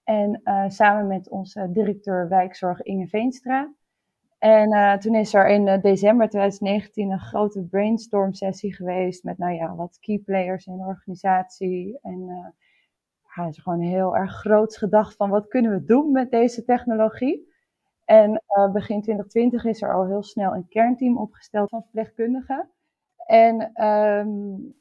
En 0.03 0.41
eh, 0.43 0.69
samen 0.69 1.07
met 1.07 1.29
onze 1.29 1.71
directeur 1.71 2.29
wijkzorg 2.29 2.81
Inge 2.81 3.07
Veenstra. 3.07 3.73
En 4.41 4.71
eh, 4.71 4.93
toen 4.97 5.15
is 5.15 5.33
er 5.33 5.49
in 5.49 5.67
eh, 5.67 5.81
december 5.81 6.29
2019 6.29 7.11
een 7.11 7.19
grote 7.19 7.63
brainstorm 7.63 8.33
sessie 8.33 8.73
geweest 8.73 9.23
met 9.23 9.37
nou 9.37 9.53
ja, 9.53 9.75
wat 9.75 9.97
key 9.99 10.17
players 10.17 10.65
in 10.65 10.77
de 10.77 10.83
organisatie. 10.83 11.99
En 12.01 12.29
eh 12.29 12.49
ja, 13.35 13.47
is 13.47 13.57
gewoon 13.57 13.79
heel 13.79 14.15
erg 14.15 14.31
groots 14.31 14.77
gedacht 14.77 15.15
van 15.15 15.29
wat 15.29 15.47
kunnen 15.47 15.71
we 15.71 15.85
doen 15.85 16.11
met 16.11 16.31
deze 16.31 16.63
technologie. 16.63 17.49
En 18.05 18.41
eh, 18.47 18.71
begin 18.71 19.01
2020 19.01 19.65
is 19.65 19.81
er 19.81 19.93
al 19.93 20.05
heel 20.05 20.23
snel 20.23 20.55
een 20.55 20.67
kernteam 20.67 21.17
opgesteld 21.17 21.69
van 21.69 21.81
verpleegkundigen. 21.81 22.69
En 23.31 23.71
ehm, 23.73 24.29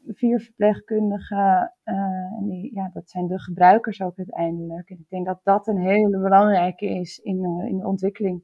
vier 0.06 0.40
verpleegkundigen, 0.40 1.74
eh, 1.82 2.38
die, 2.42 2.74
ja, 2.74 2.90
dat 2.92 3.10
zijn 3.10 3.26
de 3.26 3.40
gebruikers 3.40 4.00
ook 4.02 4.18
uiteindelijk. 4.18 4.90
En 4.90 4.98
ik 4.98 5.08
denk 5.08 5.26
dat 5.26 5.40
dat 5.42 5.66
een 5.66 5.80
hele 5.80 6.18
belangrijke 6.18 6.86
is 6.86 7.18
in, 7.18 7.44
eh, 7.44 7.68
in 7.68 7.78
de 7.78 7.86
ontwikkeling. 7.86 8.42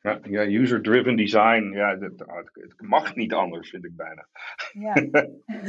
Ja, 0.00 0.18
ja 0.22 0.46
user-driven 0.46 1.16
design. 1.16 1.72
Ja, 1.72 1.96
dat, 1.96 2.26
ah, 2.26 2.36
het, 2.36 2.80
mag 2.80 3.14
niet 3.14 3.32
anders, 3.32 3.70
vind 3.70 3.84
ik 3.84 3.96
bijna. 3.96 4.28
Ja. 4.72 4.94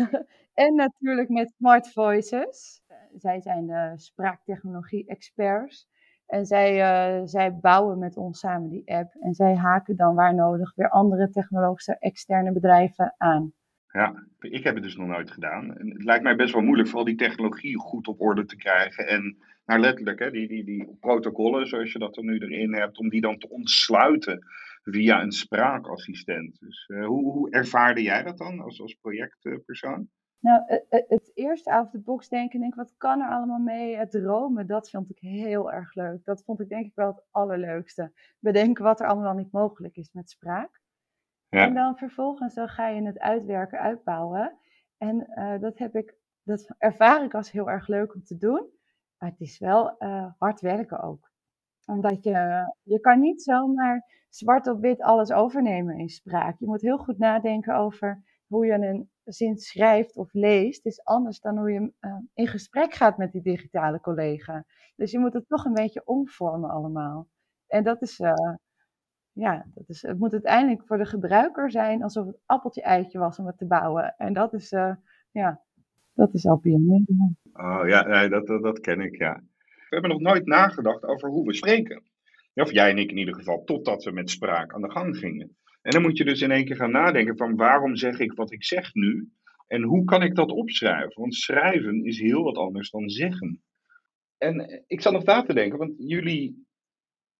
en 0.65 0.75
natuurlijk 0.75 1.29
met 1.29 1.53
smart 1.57 1.91
voices. 1.91 2.81
Zij 3.17 3.41
zijn 3.41 3.65
de 3.65 3.91
spraaktechnologie-experts. 3.95 5.87
En 6.31 6.45
zij, 6.45 6.81
eh, 6.81 7.21
zij 7.25 7.53
bouwen 7.53 7.99
met 7.99 8.17
ons 8.17 8.39
samen 8.39 8.69
die 8.69 8.91
app. 8.91 9.15
En 9.19 9.33
zij 9.33 9.55
haken 9.55 9.95
dan 9.95 10.15
waar 10.15 10.35
nodig 10.35 10.75
weer 10.75 10.89
andere 10.89 11.29
technologische 11.29 11.97
externe 11.99 12.51
bedrijven 12.51 13.15
aan. 13.17 13.53
Ja, 13.87 14.25
ik 14.39 14.63
heb 14.63 14.75
het 14.75 14.83
dus 14.83 14.95
nog 14.95 15.07
nooit 15.07 15.31
gedaan. 15.31 15.69
Het 15.69 16.03
lijkt 16.03 16.23
mij 16.23 16.35
best 16.35 16.53
wel 16.53 16.61
moeilijk 16.61 16.87
vooral 16.87 17.05
die 17.05 17.15
technologie 17.15 17.77
goed 17.77 18.07
op 18.07 18.21
orde 18.21 18.45
te 18.45 18.55
krijgen. 18.55 19.07
En 19.07 19.37
nou 19.65 19.79
letterlijk, 19.79 20.19
hè, 20.19 20.31
die, 20.31 20.47
die, 20.47 20.63
die 20.63 20.97
protocollen 20.99 21.67
zoals 21.67 21.91
je 21.91 21.99
dat 21.99 22.17
er 22.17 22.23
nu 22.23 22.37
erin 22.37 22.73
hebt, 22.73 22.97
om 22.97 23.09
die 23.09 23.21
dan 23.21 23.37
te 23.37 23.49
ontsluiten 23.49 24.45
via 24.83 25.21
een 25.21 25.31
spraakassistent. 25.31 26.59
Dus 26.59 26.85
eh, 26.87 27.05
hoe, 27.05 27.31
hoe 27.31 27.51
ervaarde 27.51 28.01
jij 28.01 28.23
dat 28.23 28.37
dan 28.37 28.59
als, 28.59 28.81
als 28.81 28.97
projectpersoon? 29.01 30.09
Nou, 30.41 30.63
het, 30.89 31.31
eerste 31.33 31.71
out 31.71 31.85
of 31.85 31.91
the 31.91 31.99
box 31.99 32.29
denken, 32.29 32.59
denk 32.59 32.71
ik, 32.71 32.77
wat 32.77 32.97
kan 32.97 33.21
er 33.21 33.29
allemaal 33.29 33.59
mee? 33.59 33.97
Het 33.97 34.11
dromen, 34.11 34.67
dat 34.67 34.89
vond 34.89 35.09
ik 35.09 35.19
heel 35.19 35.71
erg 35.71 35.93
leuk. 35.95 36.25
Dat 36.25 36.43
vond 36.43 36.59
ik 36.59 36.69
denk 36.69 36.85
ik 36.85 36.95
wel 36.95 37.07
het 37.07 37.23
allerleukste. 37.31 38.11
Bedenken 38.39 38.83
wat 38.83 38.99
er 38.99 39.07
allemaal 39.07 39.33
niet 39.33 39.51
mogelijk 39.51 39.95
is 39.95 40.11
met 40.11 40.29
spraak. 40.29 40.81
En 41.49 41.59
Ja, 41.59 41.69
dan 41.69 41.97
vervolgens 41.97 42.53
dan 42.53 42.67
ga 42.67 42.87
je 42.87 43.05
het 43.05 43.19
uitwerken, 43.19 43.79
uitbouwen. 43.79 44.57
En 44.97 45.27
eh, 45.27 45.59
dat 45.59 45.77
heb 45.77 45.95
ik 45.95 46.15
dat 46.43 46.73
ervaar 46.77 47.23
ik 47.23 47.33
als 47.33 47.51
heel 47.51 47.69
erg 47.69 47.87
leuk 47.87 48.13
om 48.13 48.23
te 48.23 48.37
doen. 48.37 48.69
Maar 49.17 49.29
het 49.29 49.39
is 49.39 49.59
wel 49.59 49.95
uh, 49.99 50.31
hard 50.37 50.61
werken 50.61 51.01
ook. 51.01 51.31
Omdat 51.85 52.23
je, 52.23 52.65
je 52.83 52.99
kan 52.99 53.19
niet 53.19 53.43
zomaar 53.43 54.25
zwart 54.29 54.67
op 54.67 54.81
wit 54.81 55.01
alles 55.01 55.31
overnemen 55.31 55.97
in 55.97 56.09
spraak. 56.09 56.59
Je 56.59 56.65
moet 56.65 56.81
heel 56.81 56.97
goed 56.97 57.17
nadenken 57.17 57.75
over 57.75 58.23
hoe 58.47 58.65
je 58.65 58.73
een 58.73 59.10
zin 59.23 59.57
schrijft 59.57 60.15
of 60.15 60.33
leest. 60.33 60.85
Is 60.85 61.03
anders 61.03 61.39
dan 61.39 61.57
hoe 61.57 61.71
je 61.71 61.93
uh, 62.01 62.15
in 62.33 62.47
gesprek 62.47 62.93
gaat 62.93 63.17
met 63.17 63.31
die 63.31 63.41
digitale 63.41 63.99
collega. 63.99 64.65
Dus 64.95 65.11
je 65.11 65.19
moet 65.19 65.33
het 65.33 65.47
toch 65.47 65.65
een 65.65 65.73
beetje 65.73 66.05
omvormen 66.05 66.69
allemaal. 66.69 67.27
En 67.67 67.83
dat 67.83 68.01
is, 68.01 68.19
uh, 68.19 68.33
ja, 69.31 69.65
dat 69.73 69.89
is, 69.89 70.01
het 70.01 70.19
moet 70.19 70.31
uiteindelijk 70.31 70.87
voor 70.87 70.97
de 70.97 71.05
gebruiker 71.05 71.71
zijn 71.71 72.03
alsof 72.03 72.25
het 72.25 72.39
appeltje 72.45 72.81
eitje 72.81 73.19
was 73.19 73.39
om 73.39 73.45
het 73.45 73.57
te 73.57 73.67
bouwen. 73.67 74.15
En 74.17 74.33
dat 74.33 74.53
is, 74.53 74.71
uh, 74.71 74.95
ja, 75.31 75.61
dat 76.13 76.33
is 76.33 76.45
al 76.45 76.57
pionier. 76.57 77.03
Oh 77.53 77.81
ja, 77.87 78.07
nee, 78.07 78.29
dat, 78.29 78.47
dat, 78.47 78.63
dat 78.63 78.79
ken 78.79 78.99
ik, 78.99 79.17
ja. 79.17 79.43
We 79.89 79.97
hebben 79.97 80.09
nog 80.09 80.19
nooit 80.19 80.45
nagedacht 80.45 81.03
over 81.03 81.29
hoe 81.29 81.45
we 81.45 81.53
spreken. 81.53 82.03
Of 82.53 82.71
jij 82.71 82.89
en 82.89 82.97
ik 82.97 83.11
in 83.11 83.17
ieder 83.17 83.35
geval, 83.35 83.63
totdat 83.63 84.03
we 84.03 84.11
met 84.11 84.29
spraak 84.29 84.73
aan 84.73 84.81
de 84.81 84.91
gang 84.91 85.17
gingen. 85.17 85.57
En 85.81 85.91
dan 85.91 86.01
moet 86.01 86.17
je 86.17 86.25
dus 86.25 86.41
in 86.41 86.51
één 86.51 86.65
keer 86.65 86.75
gaan 86.75 86.91
nadenken 86.91 87.37
van 87.37 87.55
waarom 87.55 87.95
zeg 87.95 88.19
ik 88.19 88.33
wat 88.33 88.51
ik 88.51 88.63
zeg 88.63 88.93
nu? 88.93 89.31
En 89.67 89.83
hoe 89.83 90.03
kan 90.03 90.23
ik 90.23 90.35
dat 90.35 90.51
opschrijven? 90.51 91.21
Want 91.21 91.35
schrijven 91.35 92.05
is 92.05 92.19
heel 92.19 92.43
wat 92.43 92.57
anders 92.57 92.89
dan 92.89 93.09
zeggen. 93.09 93.61
En 94.37 94.83
ik 94.87 95.01
zat 95.01 95.13
nog 95.13 95.23
na 95.23 95.41
te 95.41 95.53
denken, 95.53 95.77
want 95.77 95.93
jullie 95.97 96.65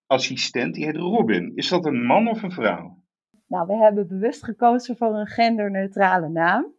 assistent, 0.06 0.74
die 0.74 0.86
heet 0.86 0.96
Robin. 0.96 1.52
Is 1.56 1.70
dat 1.70 1.86
een 1.86 2.06
man 2.06 2.28
of 2.28 2.44
een 2.44 2.52
vrouw? 2.52 3.04
Nou, 3.48 3.68
we 3.68 3.76
hebben 3.76 4.08
bewust 4.08 4.44
gekozen 4.44 4.98
voor 4.98 5.16
een 5.16 5.28
genderneutrale 5.28 6.30
naam. 6.30 6.74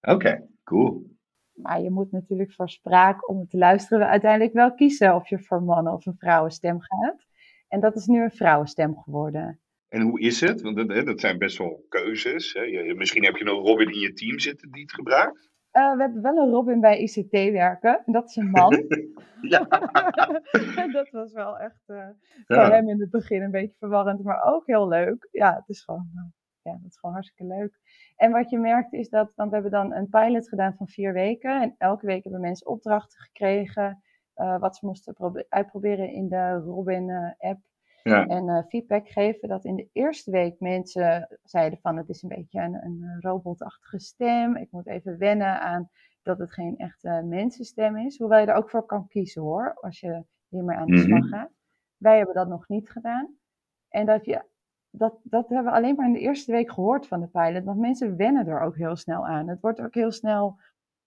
Oké, 0.00 0.48
cool. 0.64 1.16
Maar 1.52 1.80
je 1.80 1.90
moet 1.90 2.12
natuurlijk 2.12 2.52
voor 2.52 2.68
spraak, 2.68 3.28
om 3.28 3.38
het 3.38 3.50
te 3.50 3.56
luisteren, 3.56 4.08
uiteindelijk 4.08 4.52
wel 4.52 4.74
kiezen 4.74 5.14
of 5.14 5.28
je 5.28 5.38
voor 5.38 5.62
mannen 5.62 5.92
of 5.92 6.06
een 6.06 6.16
vrouwenstem 6.18 6.80
gaat. 6.80 7.26
En 7.68 7.80
dat 7.80 7.96
is 7.96 8.06
nu 8.06 8.22
een 8.22 8.30
vrouwenstem 8.30 8.98
geworden. 8.98 9.60
En 9.88 10.00
hoe 10.00 10.20
is 10.20 10.40
het? 10.40 10.60
Want 10.60 10.76
dat, 10.76 11.06
dat 11.06 11.20
zijn 11.20 11.38
best 11.38 11.58
wel 11.58 11.84
keuzes. 11.88 12.52
Hè? 12.52 12.94
Misschien 12.94 13.24
heb 13.24 13.36
je 13.36 13.44
nog 13.44 13.66
Robin 13.66 13.92
in 13.92 14.00
je 14.00 14.12
team 14.12 14.38
zitten 14.38 14.70
die 14.70 14.82
het 14.82 14.92
gebruikt. 14.92 15.50
Uh, 15.72 15.94
we 15.94 16.02
hebben 16.02 16.22
wel 16.22 16.36
een 16.36 16.50
Robin 16.50 16.80
bij 16.80 16.98
ICT 16.98 17.30
werken. 17.30 18.02
En 18.06 18.12
dat 18.12 18.28
is 18.28 18.36
een 18.36 18.50
man. 18.50 18.86
ja. 19.54 19.64
dat 20.92 21.10
was 21.10 21.32
wel 21.32 21.58
echt 21.58 21.82
uh, 21.86 22.08
voor 22.46 22.56
ja. 22.56 22.70
hem 22.70 22.88
in 22.88 23.00
het 23.00 23.10
begin 23.10 23.42
een 23.42 23.50
beetje 23.50 23.76
verwarrend, 23.78 24.22
maar 24.22 24.42
ook 24.42 24.66
heel 24.66 24.88
leuk. 24.88 25.28
Ja, 25.30 25.54
het 25.54 25.68
is 25.68 25.84
gewoon, 25.84 26.10
uh, 26.14 26.22
ja, 26.62 26.72
dat 26.72 26.90
is 26.90 26.98
gewoon 26.98 27.14
hartstikke 27.14 27.54
leuk. 27.54 27.78
En 28.16 28.32
wat 28.32 28.50
je 28.50 28.58
merkt 28.58 28.92
is 28.92 29.08
dat, 29.08 29.32
want 29.34 29.48
we 29.48 29.54
hebben 29.54 29.72
dan 29.72 29.94
een 29.94 30.08
pilot 30.08 30.48
gedaan 30.48 30.74
van 30.76 30.88
vier 30.88 31.12
weken. 31.12 31.62
En 31.62 31.74
elke 31.78 32.06
week 32.06 32.22
hebben 32.22 32.40
mensen 32.40 32.66
opdrachten 32.66 33.20
gekregen. 33.20 34.02
wat 34.34 34.76
ze 34.76 34.86
moesten 34.86 35.46
uitproberen 35.48 36.12
in 36.12 36.28
de 36.28 36.52
Robin-app. 36.52 37.60
Ja. 38.02 38.26
En 38.26 38.48
uh, 38.48 38.62
feedback 38.68 39.08
geven 39.08 39.48
dat 39.48 39.64
in 39.64 39.76
de 39.76 39.88
eerste 39.92 40.30
week 40.30 40.60
mensen 40.60 41.38
zeiden 41.42 41.78
van 41.82 41.96
het 41.96 42.08
is 42.08 42.22
een 42.22 42.28
beetje 42.28 42.60
een, 42.60 42.74
een 42.74 43.16
robotachtige 43.20 43.98
stem. 43.98 44.56
Ik 44.56 44.70
moet 44.70 44.86
even 44.86 45.18
wennen 45.18 45.60
aan 45.60 45.90
dat 46.22 46.38
het 46.38 46.52
geen 46.52 46.76
echte 46.76 47.22
mensenstem 47.24 47.96
is. 47.96 48.18
Hoewel 48.18 48.38
je 48.40 48.46
er 48.46 48.54
ook 48.54 48.70
voor 48.70 48.86
kan 48.86 49.08
kiezen 49.08 49.42
hoor, 49.42 49.74
als 49.80 50.00
je 50.00 50.24
hiermee 50.48 50.76
aan 50.76 50.86
de 50.86 50.98
slag 50.98 51.18
mm 51.18 51.22
-hmm. 51.22 51.32
gaat. 51.32 51.50
Wij 51.96 52.16
hebben 52.16 52.34
dat 52.34 52.48
nog 52.48 52.68
niet 52.68 52.90
gedaan. 52.90 53.36
En 53.88 54.06
dat, 54.06 54.24
je, 54.24 54.44
dat, 54.90 55.20
dat 55.22 55.48
hebben 55.48 55.72
we 55.72 55.78
alleen 55.78 55.94
maar 55.94 56.06
in 56.06 56.12
de 56.12 56.18
eerste 56.18 56.52
week 56.52 56.72
gehoord 56.72 57.06
van 57.06 57.20
de 57.20 57.26
pilot. 57.26 57.64
Want 57.64 57.78
mensen 57.78 58.16
wennen 58.16 58.46
er 58.46 58.60
ook 58.60 58.76
heel 58.76 58.96
snel 58.96 59.26
aan. 59.26 59.48
Het 59.48 59.60
wordt 59.60 59.80
ook 59.80 59.94
heel 59.94 60.12
snel 60.12 60.58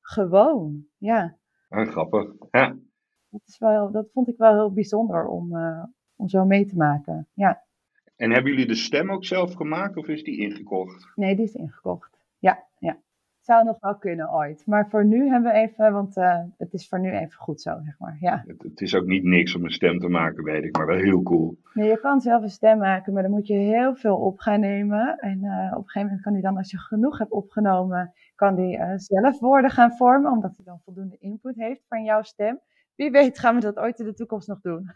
gewoon. 0.01 0.85
Ja. 0.97 1.37
Ah, 1.69 1.87
grappig. 1.87 2.33
Ja. 2.51 2.77
Dat, 3.29 3.41
is 3.45 3.57
wel, 3.57 3.91
dat 3.91 4.09
vond 4.13 4.27
ik 4.27 4.37
wel 4.37 4.53
heel 4.53 4.73
bijzonder 4.73 5.27
om, 5.27 5.55
uh, 5.55 5.83
om 6.21 6.29
zo 6.29 6.45
mee 6.45 6.65
te 6.65 6.75
maken. 6.75 7.27
Ja. 7.33 7.63
En 8.15 8.31
hebben 8.31 8.51
jullie 8.51 8.67
de 8.67 8.75
stem 8.75 9.11
ook 9.11 9.25
zelf 9.25 9.53
gemaakt 9.53 9.97
of 9.97 10.07
is 10.07 10.23
die 10.23 10.39
ingekocht? 10.39 11.11
Nee, 11.15 11.35
die 11.35 11.45
is 11.45 11.53
ingekocht. 11.53 12.17
Ja, 12.39 12.63
ja. 12.77 12.97
Zou 13.39 13.63
nog 13.63 13.79
wel 13.79 13.97
kunnen 13.97 14.33
ooit. 14.33 14.63
Maar 14.65 14.89
voor 14.89 15.05
nu 15.05 15.29
hebben 15.29 15.51
we 15.51 15.57
even, 15.57 15.93
want 15.93 16.17
uh, 16.17 16.39
het 16.57 16.73
is 16.73 16.87
voor 16.87 16.99
nu 16.99 17.11
even 17.11 17.37
goed 17.37 17.61
zo, 17.61 17.79
zeg 17.83 17.99
maar. 17.99 18.17
Ja. 18.19 18.43
Het, 18.47 18.63
het, 18.63 18.81
is 18.81 18.95
ook 18.95 19.05
niet 19.05 19.23
niks 19.23 19.55
om 19.55 19.63
een 19.63 19.71
stem 19.71 19.99
te 19.99 20.07
maken, 20.07 20.43
weet 20.43 20.63
ik, 20.63 20.77
maar 20.77 20.85
wel 20.85 20.97
heel 20.97 21.21
cool. 21.21 21.57
Nee, 21.73 21.89
je 21.89 21.99
kan 21.99 22.21
zelf 22.21 22.43
een 22.43 22.49
stem 22.49 22.77
maken, 22.77 23.13
maar 23.13 23.21
dan 23.21 23.31
moet 23.31 23.47
je 23.47 23.53
heel 23.53 23.95
veel 23.95 24.15
op 24.15 24.39
gaan 24.39 24.59
nemen. 24.59 25.17
En 25.17 25.43
uh, 25.43 25.71
op 25.71 25.77
een 25.77 25.89
gegeven 25.89 26.01
moment 26.01 26.21
kan 26.21 26.33
die 26.33 26.41
dan, 26.41 26.57
als 26.57 26.71
je 26.71 26.77
genoeg 26.77 27.17
hebt 27.17 27.31
opgenomen, 27.31 28.13
kan 28.35 28.55
die 28.55 28.77
uh, 28.77 28.93
zelf 28.95 29.39
woorden 29.39 29.71
gaan 29.71 29.91
vormen, 29.91 30.31
omdat 30.31 30.55
hij 30.55 30.65
dan 30.65 30.81
voldoende 30.83 31.17
input 31.19 31.55
heeft 31.55 31.85
van 31.87 32.03
jouw 32.03 32.21
stem 32.21 32.59
wie 32.95 33.11
weet 33.11 33.39
gaan 33.39 33.55
we 33.55 33.61
dat 33.61 33.77
ooit 33.77 33.99
in 33.99 34.05
de 34.05 34.13
toekomst 34.13 34.47
nog 34.47 34.61
doen. 34.61 34.91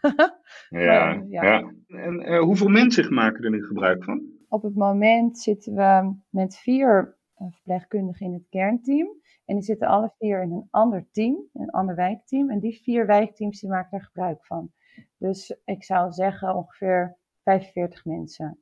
ja, 0.68 1.14
maar, 1.14 1.26
ja, 1.28 1.42
ja. 1.42 1.72
En 1.86 2.32
uh, 2.32 2.40
hoeveel 2.40 2.68
mensen 2.68 3.14
maken 3.14 3.44
er 3.44 3.50
nu 3.50 3.64
gebruik 3.64 4.04
van? 4.04 4.22
Op 4.48 4.62
het 4.62 4.74
moment 4.74 5.38
zitten 5.38 5.74
we 5.74 6.14
met 6.30 6.56
vier 6.56 7.16
uh, 7.38 7.46
verpleegkundigen 7.50 8.26
in 8.26 8.32
het 8.32 8.46
kernteam. 8.48 9.08
En 9.44 9.54
die 9.54 9.64
zitten 9.64 9.88
alle 9.88 10.12
vier 10.18 10.42
in 10.42 10.52
een 10.52 10.68
ander 10.70 11.06
team, 11.10 11.48
een 11.52 11.70
ander 11.70 11.94
wijkteam. 11.94 12.50
En 12.50 12.60
die 12.60 12.80
vier 12.82 13.06
wijkteams 13.06 13.60
die 13.60 13.70
maken 13.70 13.98
er 13.98 14.04
gebruik 14.04 14.46
van. 14.46 14.72
Dus 15.18 15.58
ik 15.64 15.84
zou 15.84 16.12
zeggen 16.12 16.54
ongeveer 16.54 17.16
45 17.42 18.04
mensen. 18.04 18.60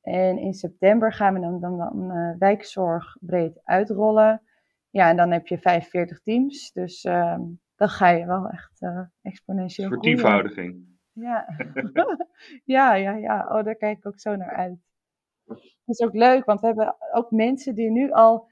En 0.00 0.38
in 0.38 0.54
september 0.54 1.12
gaan 1.12 1.34
we 1.34 1.40
dan, 1.40 1.60
dan, 1.60 1.78
dan 1.78 2.16
uh, 2.16 2.34
wijkzorg 2.38 3.16
breed 3.20 3.60
uitrollen. 3.64 4.42
Ja, 4.90 5.08
en 5.08 5.16
dan 5.16 5.30
heb 5.30 5.46
je 5.46 5.58
45 5.58 6.20
teams. 6.20 6.72
Dus 6.72 7.04
uh, 7.04 7.38
dan 7.80 7.88
ga 7.88 8.08
je 8.08 8.26
wel 8.26 8.48
echt 8.48 8.82
uh, 8.82 9.00
exponentieel 9.22 10.00
tienvoudiging. 10.00 10.86
Ja. 11.12 11.46
ja, 12.76 12.94
ja, 12.94 13.16
ja. 13.16 13.46
Oh, 13.48 13.64
daar 13.64 13.74
kijk 13.74 13.98
ik 13.98 14.06
ook 14.06 14.20
zo 14.20 14.36
naar 14.36 14.54
uit. 14.56 14.78
Dat 15.44 15.58
is 15.84 16.00
ook 16.00 16.14
leuk, 16.14 16.44
want 16.44 16.60
we 16.60 16.66
hebben 16.66 16.96
ook 17.12 17.30
mensen 17.30 17.74
die 17.74 17.90
nu 17.90 18.10
al 18.10 18.48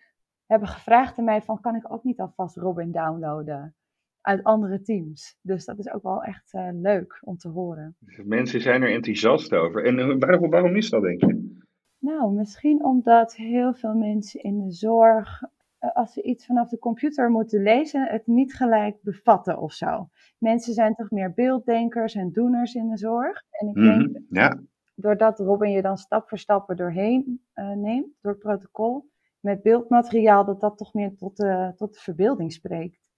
hebben 0.46 0.68
gevraagd 0.68 1.18
aan 1.18 1.24
mij 1.24 1.42
van, 1.42 1.60
kan 1.60 1.74
ik 1.74 1.92
ook 1.92 2.04
niet 2.04 2.20
alvast 2.20 2.56
Robin 2.56 2.92
downloaden? 2.92 3.74
Uit 4.20 4.44
andere 4.44 4.80
teams. 4.80 5.38
Dus 5.42 5.64
dat 5.64 5.78
is 5.78 5.90
ook 5.92 6.02
wel 6.02 6.22
echt 6.22 6.54
uh, 6.54 6.68
leuk 6.72 7.18
om 7.20 7.36
te 7.36 7.48
horen. 7.48 7.96
Mensen 8.24 8.60
zijn 8.60 8.82
er 8.82 8.92
enthousiast 8.92 9.52
over. 9.52 9.84
En 9.84 9.98
uh, 9.98 10.16
waarom, 10.18 10.50
waarom 10.50 10.76
is 10.76 10.90
dat, 10.90 11.02
denk 11.02 11.20
je? 11.20 11.56
Nou, 11.98 12.32
misschien 12.32 12.84
omdat 12.84 13.36
heel 13.36 13.74
veel 13.74 13.94
mensen 13.94 14.42
in 14.42 14.58
de 14.58 14.72
zorg 14.72 15.42
als 15.78 16.12
ze 16.12 16.22
iets 16.22 16.46
vanaf 16.46 16.68
de 16.68 16.78
computer 16.78 17.30
moeten 17.30 17.62
lezen, 17.62 18.06
het 18.08 18.26
niet 18.26 18.54
gelijk 18.54 19.02
bevatten 19.02 19.58
of 19.58 19.72
zo. 19.72 20.08
Mensen 20.38 20.74
zijn 20.74 20.94
toch 20.94 21.10
meer 21.10 21.32
beelddenkers 21.34 22.14
en 22.14 22.32
doeners 22.32 22.74
in 22.74 22.88
de 22.88 22.96
zorg. 22.98 23.42
En 23.50 23.68
ik 23.68 23.74
Mhm, 23.74 23.84
denk, 23.84 24.24
Ja, 24.28 24.60
doordat 24.94 25.38
Robin 25.38 25.70
je 25.70 25.82
dan 25.82 25.96
stap 25.96 26.28
voor 26.28 26.38
stap 26.38 26.70
er 26.70 26.76
doorheen 26.76 27.44
eh, 27.52 27.70
neemt, 27.70 28.14
door 28.20 28.32
het 28.32 28.40
protocol, 28.40 29.10
met 29.40 29.62
beeldmateriaal, 29.62 30.44
dat 30.44 30.60
dat 30.60 30.78
toch 30.78 30.94
meer 30.94 31.16
tot 31.16 31.36
de, 31.36 31.72
tot 31.76 31.94
de 31.94 32.00
verbeelding 32.00 32.52
spreekt. 32.52 33.08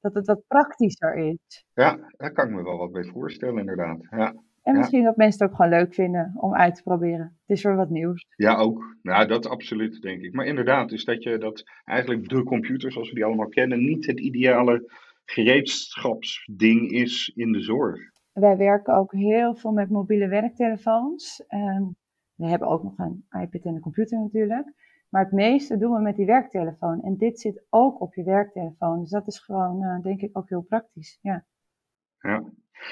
Dat 0.00 0.14
het 0.14 0.26
wat 0.26 0.46
praktischer 0.46 1.14
is. 1.14 1.66
ja, 1.74 1.98
daar 2.16 2.32
kan 2.32 2.48
ik 2.48 2.54
me 2.54 2.62
wel 2.62 2.78
wat 2.78 2.92
bij 2.92 3.04
voorstellen, 3.04 3.58
inderdaad. 3.58 4.06
Ja, 4.10 4.34
En 4.64 4.72
Ja. 4.72 4.78
misschien 4.78 5.04
dat 5.04 5.16
mensen 5.16 5.40
het 5.42 5.50
ook 5.50 5.56
gewoon 5.56 5.70
leuk 5.78 5.94
vinden 5.94 6.32
om 6.36 6.54
uit 6.54 6.74
te 6.74 6.82
proberen. 6.82 7.38
Het 7.46 7.56
is 7.56 7.62
weer 7.62 7.76
wat 7.76 7.90
nieuws. 7.90 8.26
ja 8.36 8.56
ook. 8.56 8.96
Ja, 9.02 9.24
dat 9.26 9.48
absoluut, 9.48 10.00
denk 10.02 10.22
ik. 10.22 10.32
Maar 10.32 10.46
inderdaad, 10.46 10.92
is 10.92 11.04
dat 11.04 11.22
je 11.22 11.38
dat 11.38 11.62
eigenlijk 11.84 12.28
de 12.28 12.42
computer, 12.42 12.92
zoals 12.92 13.08
we 13.08 13.14
die 13.14 13.24
allemaal 13.24 13.48
kennen, 13.48 13.78
niet 13.84 14.06
het 14.06 14.20
ideale 14.20 14.92
gereedschapsding 15.24 16.90
is 16.90 17.32
in 17.34 17.52
de 17.52 17.60
zorg. 17.60 18.00
Wij 18.32 18.56
werken 18.56 18.94
ook 18.94 19.12
heel 19.12 19.54
veel 19.54 19.72
met 19.72 19.90
mobiele 19.90 20.28
werktelefoons. 20.28 21.44
Ehm, 21.46 21.82
we 22.34 22.46
hebben 22.46 22.68
ook 22.68 22.82
nog 22.82 22.98
een 22.98 23.24
iPad 23.40 23.62
en 23.64 23.74
een 23.74 23.80
computer 23.80 24.18
natuurlijk. 24.18 24.72
Maar 25.08 25.22
het 25.22 25.32
meeste 25.32 25.76
doen 25.78 25.92
we 25.92 26.00
met 26.00 26.16
die 26.16 26.26
werktelefoon. 26.26 27.02
En 27.02 27.16
dit 27.16 27.40
zit 27.40 27.64
ook 27.70 28.00
op 28.00 28.14
je 28.14 28.22
werktelefoon. 28.24 29.00
Dus 29.00 29.10
dat 29.10 29.26
is 29.26 29.38
gewoon, 29.38 29.82
eh, 29.82 30.02
denk 30.02 30.20
ik, 30.20 30.38
ook 30.38 30.48
heel 30.48 30.62
praktisch. 30.62 31.18
Ja. 31.22 31.44
Ja. 32.20 32.44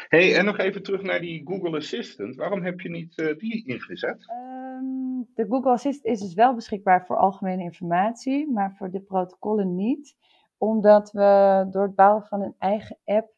Hey, 0.08 0.36
en 0.36 0.44
nog 0.44 0.58
even 0.58 0.82
terug 0.82 1.02
naar 1.02 1.20
die 1.20 1.46
Google 1.46 1.76
Assistant. 1.76 2.36
Waarom 2.36 2.62
heb 2.62 2.80
je 2.80 2.90
niet 2.90 3.18
eh, 3.18 3.36
die 3.36 3.66
ingezet? 3.66 4.28
Ehm, 4.28 5.22
de 5.34 5.46
Google 5.48 5.70
Assistant 5.70 6.14
is 6.14 6.20
dus 6.20 6.34
wel 6.34 6.54
beschikbaar 6.54 7.06
voor 7.06 7.16
algemene 7.16 7.62
informatie, 7.62 8.50
maar 8.50 8.74
voor 8.76 8.90
de 8.90 9.00
protocollen 9.00 9.74
niet. 9.74 10.16
Omdat 10.56 11.10
we 11.10 11.66
door 11.70 11.82
het 11.82 11.94
bouwen 11.94 12.26
van 12.26 12.42
een 12.42 12.54
eigen 12.58 12.98
app 13.04 13.30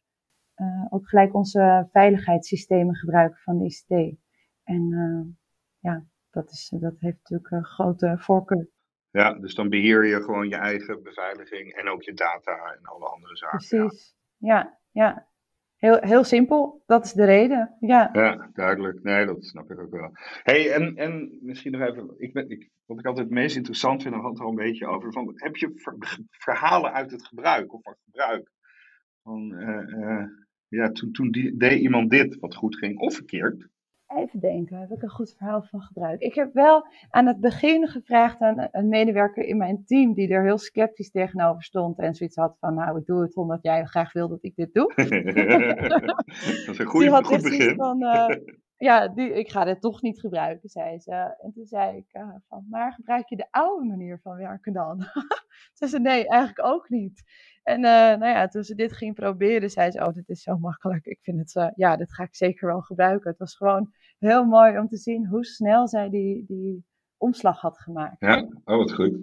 eh, 0.53 0.85
ook 0.89 1.09
gelijk 1.09 1.33
onze 1.33 1.87
veiligheidssystemen 1.91 2.95
gebruiken 2.95 3.39
van 3.39 3.57
de 3.57 3.65
ICT. 3.65 4.17
En 4.63 4.93
eh, 4.93 5.33
ja, 5.79 6.05
dat, 6.29 6.51
is, 6.51 6.73
dat 6.79 6.95
heeft 6.99 7.17
natuurlijk 7.17 7.51
een 7.51 7.65
grote 7.65 8.15
voorkeur. 8.17 8.69
Ja, 9.11 9.33
dus 9.33 9.55
dan 9.55 9.69
beheer 9.69 10.05
je 10.05 10.21
gewoon 10.21 10.49
je 10.49 10.55
eigen 10.55 11.03
beveiliging 11.03 11.73
en 11.73 11.89
ook 11.89 12.03
je 12.03 12.13
data 12.13 12.75
en 12.77 12.85
alle 12.85 13.05
andere 13.05 13.37
zaken. 13.37 13.77
Ja. 13.77 13.85
Precies. 13.85 14.15
Ja, 14.37 14.79
ja. 14.91 15.27
Heel, 15.75 15.97
heel 15.99 16.23
simpel, 16.23 16.83
dat 16.85 17.05
is 17.05 17.13
de 17.13 17.25
reden. 17.25 17.75
Ja. 17.79 18.09
ja, 18.13 18.49
duidelijk. 18.53 19.03
Nee, 19.03 19.25
dat 19.25 19.45
snap 19.45 19.71
ik 19.71 19.79
ook 19.79 19.91
wel. 19.91 20.09
hey, 20.43 20.71
en, 20.71 20.95
en 20.95 21.37
misschien 21.41 21.71
nog 21.71 21.81
even, 21.81 22.13
ik 22.17 22.33
ben, 22.33 22.49
ik, 22.49 22.69
wat 22.85 22.99
ik 22.99 23.05
altijd 23.05 23.25
het 23.25 23.35
meest 23.35 23.55
interessant 23.55 24.01
vind, 24.01 24.15
had 24.15 24.31
het 24.31 24.39
al 24.39 24.49
een 24.49 24.55
beetje 24.55 24.87
over. 24.87 25.11
Van, 25.11 25.31
heb 25.35 25.55
je 25.55 25.71
verhalen 26.29 26.93
uit 26.93 27.11
het 27.11 27.27
gebruik 27.27 27.73
of 27.73 27.81
van 27.83 27.95
gebruik? 28.05 28.51
Van, 29.23 29.53
uh, 29.53 30.27
ja, 30.67 30.91
toen, 30.91 31.11
toen 31.11 31.31
die, 31.31 31.57
deed 31.57 31.79
iemand 31.79 32.09
dit 32.09 32.39
wat 32.39 32.55
goed 32.55 32.77
ging 32.77 32.97
of 32.97 33.15
verkeerd. 33.15 33.67
Even 34.15 34.39
denken, 34.39 34.79
heb 34.79 34.91
ik 34.91 35.01
een 35.01 35.09
goed 35.09 35.35
verhaal 35.37 35.63
van 35.63 35.81
gebruik? 35.81 36.21
Ik 36.21 36.35
heb 36.35 36.53
wel 36.53 36.87
aan 37.09 37.25
het 37.25 37.39
begin 37.39 37.87
gevraagd 37.87 38.39
aan 38.39 38.67
een 38.71 38.87
medewerker 38.87 39.43
in 39.43 39.57
mijn 39.57 39.85
team 39.85 40.13
die 40.13 40.29
er 40.29 40.43
heel 40.43 40.57
sceptisch 40.57 41.11
tegenover 41.11 41.63
stond 41.63 41.99
en 41.99 42.15
zoiets 42.15 42.35
had 42.35 42.57
van, 42.59 42.73
nou, 42.73 42.99
ik 42.99 43.05
doe 43.05 43.21
het 43.21 43.35
omdat 43.35 43.59
jij 43.61 43.85
graag 43.85 44.13
wil 44.13 44.27
dat 44.27 44.43
ik 44.43 44.55
dit 44.55 44.73
doe. 44.73 44.93
dat 46.65 46.73
is 46.73 46.79
een 46.79 46.85
goede, 46.85 47.09
die 47.09 47.23
goed 47.23 47.41
begin. 47.41 47.75
Van, 47.75 48.03
uh, 48.03 48.27
ja, 48.77 49.07
die, 49.07 49.33
ik 49.33 49.51
ga 49.51 49.63
dit 49.63 49.81
toch 49.81 50.01
niet 50.01 50.19
gebruiken, 50.19 50.69
zei 50.69 50.99
ze. 50.99 51.37
En 51.41 51.51
toen 51.53 51.65
zei 51.65 51.97
ik 51.97 52.13
uh, 52.13 52.35
van, 52.47 52.65
maar 52.69 52.93
gebruik 52.93 53.29
je 53.29 53.35
de 53.35 53.47
oude 53.51 53.85
manier 53.85 54.19
van 54.23 54.37
werken 54.37 54.73
dan? 54.73 54.99
ze 55.77 55.87
zei, 55.87 56.01
nee, 56.01 56.27
eigenlijk 56.27 56.67
ook 56.67 56.89
niet. 56.89 57.23
En 57.65 57.77
uh, 57.77 57.91
nou 57.91 58.25
ja, 58.25 58.47
toen 58.47 58.63
ze 58.63 58.75
dit 58.75 58.93
ging 58.93 59.15
proberen, 59.15 59.69
zei 59.69 59.91
ze, 59.91 60.05
oh, 60.05 60.13
dit 60.13 60.29
is 60.29 60.41
zo 60.41 60.57
makkelijk. 60.69 61.05
Ik 61.05 61.19
vind 61.21 61.39
het, 61.39 61.55
uh, 61.55 61.67
ja, 61.75 61.95
dit 61.95 62.13
ga 62.13 62.23
ik 62.23 62.35
zeker 62.35 62.67
wel 62.67 62.81
gebruiken. 62.81 63.29
Het 63.29 63.39
was 63.39 63.55
gewoon 63.55 63.93
heel 64.19 64.45
mooi 64.45 64.77
om 64.77 64.87
te 64.87 64.97
zien 64.97 65.27
hoe 65.27 65.45
snel 65.45 65.87
zij 65.87 66.09
die, 66.09 66.45
die 66.47 66.85
omslag 67.17 67.61
had 67.61 67.79
gemaakt. 67.79 68.15
Ja, 68.19 68.47
oh, 68.65 68.77
wat 68.77 68.93
goed. 68.93 69.17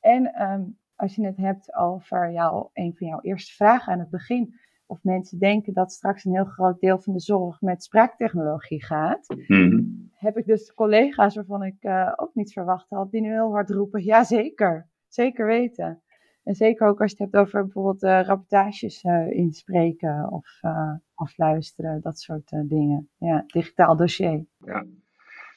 En 0.00 0.42
um, 0.42 0.78
als 0.96 1.14
je 1.14 1.24
het 1.26 1.36
hebt 1.36 1.74
over 1.74 2.32
jou, 2.32 2.68
een 2.72 2.94
van 2.96 3.06
jouw 3.06 3.20
eerste 3.20 3.54
vragen 3.54 3.92
aan 3.92 3.98
het 3.98 4.10
begin, 4.10 4.54
of 4.86 5.02
mensen 5.02 5.38
denken 5.38 5.72
dat 5.72 5.92
straks 5.92 6.24
een 6.24 6.34
heel 6.34 6.44
groot 6.44 6.80
deel 6.80 6.98
van 6.98 7.12
de 7.12 7.20
zorg 7.20 7.60
met 7.60 7.84
spraaktechnologie 7.84 8.84
gaat, 8.84 9.36
mm 9.46 10.10
heb 10.22 10.36
ik 10.36 10.46
dus 10.46 10.74
collega's 10.74 11.34
waarvan 11.34 11.62
ik 11.62 11.76
uh, 11.80 12.12
ook 12.16 12.34
niet 12.34 12.52
verwacht 12.52 12.90
had, 12.90 13.10
die 13.10 13.20
nu 13.20 13.30
heel 13.30 13.50
hard 13.50 13.70
roepen, 13.70 14.04
ja 14.04 14.24
zeker, 14.24 14.88
zeker 15.08 15.46
weten. 15.46 16.02
En 16.44 16.54
zeker 16.54 16.86
ook 16.86 17.00
als 17.00 17.10
je 17.10 17.22
het 17.22 17.32
hebt 17.32 17.46
over 17.46 17.62
bijvoorbeeld 17.62 18.02
uh, 18.02 18.20
rapportages 18.26 19.04
uh, 19.04 19.30
inspreken 19.30 20.30
of 20.30 20.58
uh, 20.62 20.94
afluisteren, 21.14 22.00
dat 22.00 22.18
soort 22.18 22.48
dingen. 22.68 23.10
Ja, 23.18 23.44
digitaal 23.46 23.96
dossier. 23.96 24.46
Ja. 24.58 24.86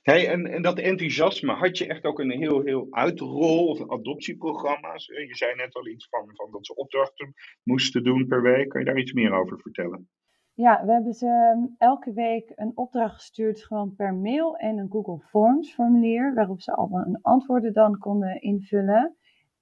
Hey, 0.01 0.29
en, 0.29 0.45
en 0.45 0.61
dat 0.61 0.79
enthousiasme, 0.79 1.53
had 1.53 1.77
je 1.77 1.87
echt 1.87 2.03
ook 2.03 2.19
een 2.19 2.31
heel, 2.31 2.61
heel 2.61 2.87
uitrol 2.89 3.67
of 3.67 3.89
adoptieprogramma's? 3.89 5.05
Je 5.05 5.35
zei 5.35 5.55
net 5.55 5.75
al 5.75 5.87
iets 5.87 6.07
van, 6.09 6.29
van 6.33 6.51
dat 6.51 6.65
ze 6.65 6.75
opdrachten 6.75 7.33
moesten 7.63 8.03
doen 8.03 8.27
per 8.27 8.41
week. 8.41 8.69
Kan 8.69 8.79
je 8.79 8.85
daar 8.85 8.99
iets 8.99 9.13
meer 9.13 9.33
over 9.33 9.59
vertellen? 9.59 10.09
Ja, 10.53 10.85
we 10.85 10.91
hebben 10.91 11.13
ze 11.13 11.27
ehm, 11.27 11.67
elke 11.77 12.13
week 12.13 12.51
een 12.55 12.71
opdracht 12.75 13.15
gestuurd, 13.15 13.63
gewoon 13.63 13.95
per 13.95 14.13
mail 14.13 14.55
en 14.57 14.77
een 14.77 14.91
Google 14.91 15.19
Forms 15.19 15.73
formulier, 15.73 16.33
waarop 16.33 16.61
ze 16.61 16.71
allemaal 16.71 17.05
een 17.05 17.21
antwoorden 17.21 17.73
dan 17.73 17.97
konden 17.97 18.41
invullen. 18.41 19.15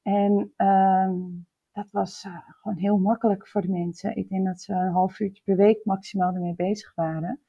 En 0.03 0.53
um, 0.57 1.47
dat 1.71 1.91
was 1.91 2.23
uh, 2.23 2.37
gewoon 2.47 2.77
heel 2.77 2.97
makkelijk 2.97 3.47
voor 3.47 3.61
de 3.61 3.69
mensen. 3.69 4.15
Ik 4.15 4.29
denk 4.29 4.45
dat 4.45 4.61
ze 4.61 4.73
een 4.73 4.91
half 4.91 5.19
uurtje 5.19 5.43
per 5.43 5.55
week 5.55 5.85
maximaal 5.85 6.33
ermee 6.33 6.55
bezig 6.55 6.95
waren. 6.95 7.41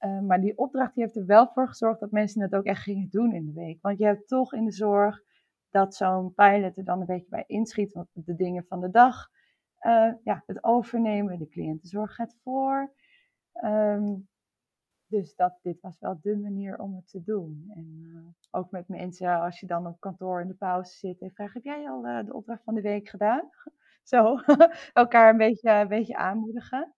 Uh, 0.00 0.20
maar 0.20 0.40
die 0.40 0.58
opdracht 0.58 0.94
die 0.94 1.02
heeft 1.02 1.16
er 1.16 1.26
wel 1.26 1.48
voor 1.48 1.68
gezorgd 1.68 2.00
dat 2.00 2.10
mensen 2.10 2.42
het 2.42 2.54
ook 2.54 2.64
echt 2.64 2.82
gingen 2.82 3.08
doen 3.10 3.34
in 3.34 3.44
de 3.44 3.52
week. 3.52 3.82
Want 3.82 3.98
je 3.98 4.04
hebt 4.04 4.28
toch 4.28 4.52
in 4.52 4.64
de 4.64 4.72
zorg 4.72 5.22
dat 5.70 5.94
zo'n 5.94 6.34
pilot 6.34 6.76
er 6.76 6.84
dan 6.84 7.00
een 7.00 7.06
beetje 7.06 7.30
bij 7.30 7.44
inschiet. 7.46 7.92
Want 7.92 8.08
de 8.12 8.34
dingen 8.34 8.64
van 8.64 8.80
de 8.80 8.90
dag, 8.90 9.28
uh, 9.80 10.12
ja, 10.24 10.42
het 10.46 10.64
overnemen, 10.64 11.38
de 11.38 11.48
cliëntenzorg 11.48 12.14
gaat 12.14 12.36
voor. 12.42 12.92
Um, 13.64 14.28
dus 15.08 15.34
dat, 15.34 15.58
dit 15.62 15.80
was 15.80 15.98
wel 15.98 16.18
de 16.22 16.36
manier 16.36 16.78
om 16.78 16.94
het 16.94 17.08
te 17.08 17.22
doen. 17.22 17.70
En 17.74 18.00
uh, 18.02 18.20
ook 18.50 18.70
met 18.70 18.88
mensen, 18.88 19.40
als 19.40 19.60
je 19.60 19.66
dan 19.66 19.86
op 19.86 20.00
kantoor 20.00 20.40
in 20.40 20.48
de 20.48 20.54
pauze 20.54 20.92
zit 20.92 21.20
en 21.20 21.30
vraagt, 21.30 21.54
heb 21.54 21.64
jij 21.64 21.88
al 21.88 22.06
uh, 22.06 22.24
de 22.24 22.34
opdracht 22.34 22.64
van 22.64 22.74
de 22.74 22.80
week 22.80 23.08
gedaan? 23.08 23.50
Zo, 24.02 24.36
elkaar 24.92 25.30
een 25.30 25.36
beetje, 25.36 25.70
een 25.70 25.88
beetje 25.88 26.16
aanmoedigen. 26.16 26.94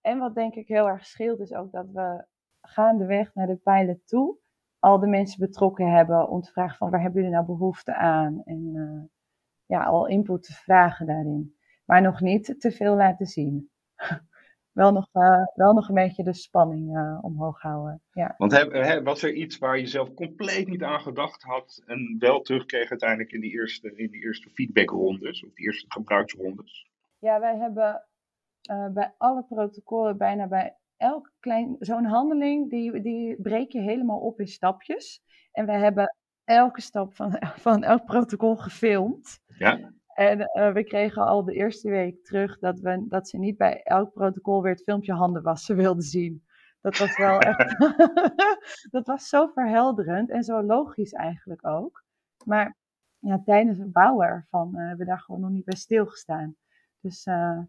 En 0.00 0.18
wat 0.18 0.34
denk 0.34 0.54
ik 0.54 0.68
heel 0.68 0.88
erg 0.88 1.06
scheelt, 1.06 1.40
is 1.40 1.52
ook 1.52 1.72
dat 1.72 1.90
we 1.90 2.24
gaandeweg 2.60 3.34
naar 3.34 3.46
de 3.46 3.56
pilot 3.56 4.06
toe 4.06 4.42
al 4.84 4.98
de 4.98 5.06
mensen 5.06 5.40
betrokken 5.40 5.92
hebben 5.92 6.28
om 6.28 6.40
te 6.40 6.50
vragen 6.50 6.76
van 6.76 6.90
waar 6.90 7.00
hebben 7.00 7.20
jullie 7.22 7.36
nou 7.36 7.46
behoefte 7.46 7.94
aan? 7.94 8.42
En 8.44 8.70
uh, 8.74 9.02
ja, 9.66 9.84
al 9.84 10.06
input 10.06 10.42
te 10.42 10.52
vragen 10.52 11.06
daarin. 11.06 11.56
Maar 11.84 12.02
nog 12.02 12.20
niet 12.20 12.54
te 12.58 12.70
veel 12.70 12.96
laten 12.96 13.26
zien. 13.26 13.70
wel 14.74 14.92
nog, 14.92 15.08
uh, 15.12 15.44
wel 15.54 15.72
nog 15.72 15.88
een 15.88 15.94
beetje 15.94 16.22
de 16.22 16.32
spanning 16.32 16.96
uh, 16.96 17.18
omhoog 17.20 17.60
houden. 17.60 18.02
Ja. 18.12 18.34
Want 18.38 18.52
he, 18.52 19.02
was 19.02 19.22
er 19.22 19.32
iets 19.32 19.58
waar 19.58 19.78
je 19.78 19.86
zelf 19.86 20.14
compleet 20.14 20.68
niet 20.68 20.82
aan 20.82 21.00
gedacht 21.00 21.42
had 21.42 21.82
en 21.86 22.16
wel 22.18 22.40
terugkreeg 22.40 22.90
uiteindelijk 22.90 23.32
in 23.32 23.40
die 23.40 23.52
eerste, 23.52 23.96
in 23.96 24.10
die 24.10 24.22
eerste 24.22 24.50
feedbackrondes 24.50 25.44
of 25.44 25.54
die 25.54 25.66
eerste 25.66 25.86
gebruiksrondes? 25.88 26.90
Ja, 27.18 27.40
wij 27.40 27.56
hebben 27.56 28.06
uh, 28.70 28.88
bij 28.88 29.14
alle 29.18 29.44
protocollen, 29.44 30.16
bijna 30.16 30.46
bij 30.46 30.76
elk 30.96 31.32
klein, 31.40 31.76
zo'n 31.78 32.04
handeling, 32.04 32.70
die, 32.70 33.00
die 33.00 33.42
breek 33.42 33.72
je 33.72 33.80
helemaal 33.80 34.18
op 34.18 34.40
in 34.40 34.48
stapjes. 34.48 35.22
En 35.52 35.66
we 35.66 35.72
hebben 35.72 36.16
elke 36.44 36.80
stap 36.80 37.14
van, 37.14 37.36
van 37.66 37.82
elk 37.82 38.04
protocol 38.04 38.56
gefilmd. 38.56 39.40
Ja. 39.58 39.92
En 40.14 40.40
uh, 40.40 40.72
we 40.72 40.84
kregen 40.84 41.26
al 41.26 41.44
de 41.44 41.52
eerste 41.52 41.90
week 41.90 42.24
terug 42.24 42.58
dat, 42.58 42.80
we, 42.80 43.06
dat 43.08 43.28
ze 43.28 43.38
niet 43.38 43.56
bij 43.56 43.82
elk 43.82 44.12
protocol 44.12 44.62
weer 44.62 44.72
het 44.72 44.82
filmpje 44.82 45.12
handen 45.12 45.42
wassen 45.42 45.76
wilden 45.76 46.02
zien. 46.02 46.44
Dat 46.80 46.98
was 46.98 47.16
wel 47.16 47.38
echt. 47.38 47.78
dat 48.96 49.06
was 49.06 49.28
zo 49.28 49.46
verhelderend 49.46 50.30
en 50.30 50.42
zo 50.42 50.62
logisch 50.62 51.12
eigenlijk 51.12 51.66
ook. 51.66 52.04
Maar 52.44 52.76
ja, 53.18 53.42
tijdens 53.44 53.78
het 53.78 53.92
bouwen 53.92 54.26
ervan 54.26 54.70
uh, 54.72 54.78
hebben 54.78 54.98
we 54.98 55.04
daar 55.04 55.20
gewoon 55.20 55.40
nog 55.40 55.50
niet 55.50 55.64
bij 55.64 55.76
stilgestaan. 55.76 56.56
Dus 57.00 57.26
uh, 57.26 57.60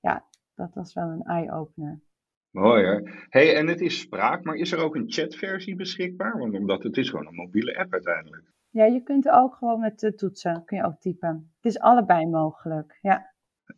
ja, 0.00 0.24
dat 0.54 0.74
was 0.74 0.94
wel 0.94 1.08
een 1.08 1.22
eye-opener. 1.22 2.00
Mooi 2.50 2.84
hè. 2.84 3.00
Hey, 3.28 3.56
en 3.56 3.66
het 3.66 3.80
is 3.80 4.00
spraak, 4.00 4.44
maar 4.44 4.54
is 4.54 4.72
er 4.72 4.78
ook 4.78 4.94
een 4.94 5.10
chatversie 5.12 5.76
beschikbaar? 5.76 6.38
Want 6.38 6.54
omdat 6.54 6.82
het 6.82 6.96
is 6.96 7.10
gewoon 7.10 7.26
een 7.26 7.34
mobiele 7.34 7.78
app 7.78 7.92
uiteindelijk. 7.92 8.52
Ja, 8.74 8.84
je 8.84 9.02
kunt 9.02 9.28
ook 9.28 9.54
gewoon 9.54 9.80
met 9.80 10.00
de 10.00 10.14
toetsen, 10.14 10.64
kun 10.64 10.76
je 10.76 10.84
ook 10.84 11.00
typen. 11.00 11.52
Het 11.56 11.72
is 11.72 11.78
allebei 11.78 12.26
mogelijk, 12.26 12.98
ja. 13.00 13.32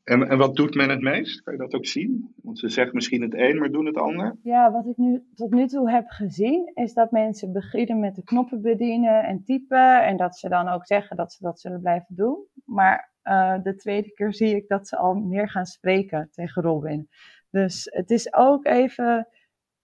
En, 0.05 0.29
en 0.29 0.39
wat 0.39 0.57
doet 0.57 0.75
men 0.75 0.91
het 0.91 1.01
meest? 1.01 1.43
Kan 1.43 1.53
je 1.53 1.59
dat 1.59 1.75
ook 1.75 1.87
zien? 1.87 2.35
Want 2.43 2.59
ze 2.59 2.69
zeggen 2.69 2.95
misschien 2.95 3.23
het 3.23 3.35
een, 3.35 3.59
maar 3.59 3.71
doen 3.71 3.87
het 3.87 3.97
ander. 3.97 4.37
Ja, 4.43 4.73
wat 4.73 4.87
ik 4.87 4.97
nu 4.97 5.23
tot 5.35 5.51
nu 5.51 5.67
toe 5.67 5.91
heb 5.91 6.09
gezien, 6.09 6.71
is 6.75 6.95
dat 6.95 7.11
mensen 7.11 7.53
beginnen 7.53 8.01
met 8.01 8.15
de 8.15 8.23
knoppen 8.23 8.63
bedienen 8.63 9.25
en 9.25 9.45
typen. 9.45 10.05
En 10.05 10.17
dat 10.17 10.37
ze 10.37 10.49
dan 10.49 10.69
ook 10.69 10.87
zeggen 10.87 11.17
dat 11.17 11.33
ze 11.33 11.43
dat 11.43 11.61
zullen 11.61 11.81
blijven 11.81 12.15
doen. 12.15 12.47
Maar 12.65 13.13
uh, 13.25 13.63
de 13.63 13.77
tweede 13.77 14.13
keer 14.13 14.35
zie 14.35 14.57
ik 14.57 14.69
dat 14.69 14.89
ze 14.89 14.97
al 14.97 15.15
meer 15.15 15.51
gaan 15.51 15.67
spreken 15.67 16.29
tegen 16.31 16.63
Robin. 16.63 17.09
Dus 17.51 17.89
het 17.91 18.11
is 18.11 18.35
ook 18.35 18.67
even 18.67 19.29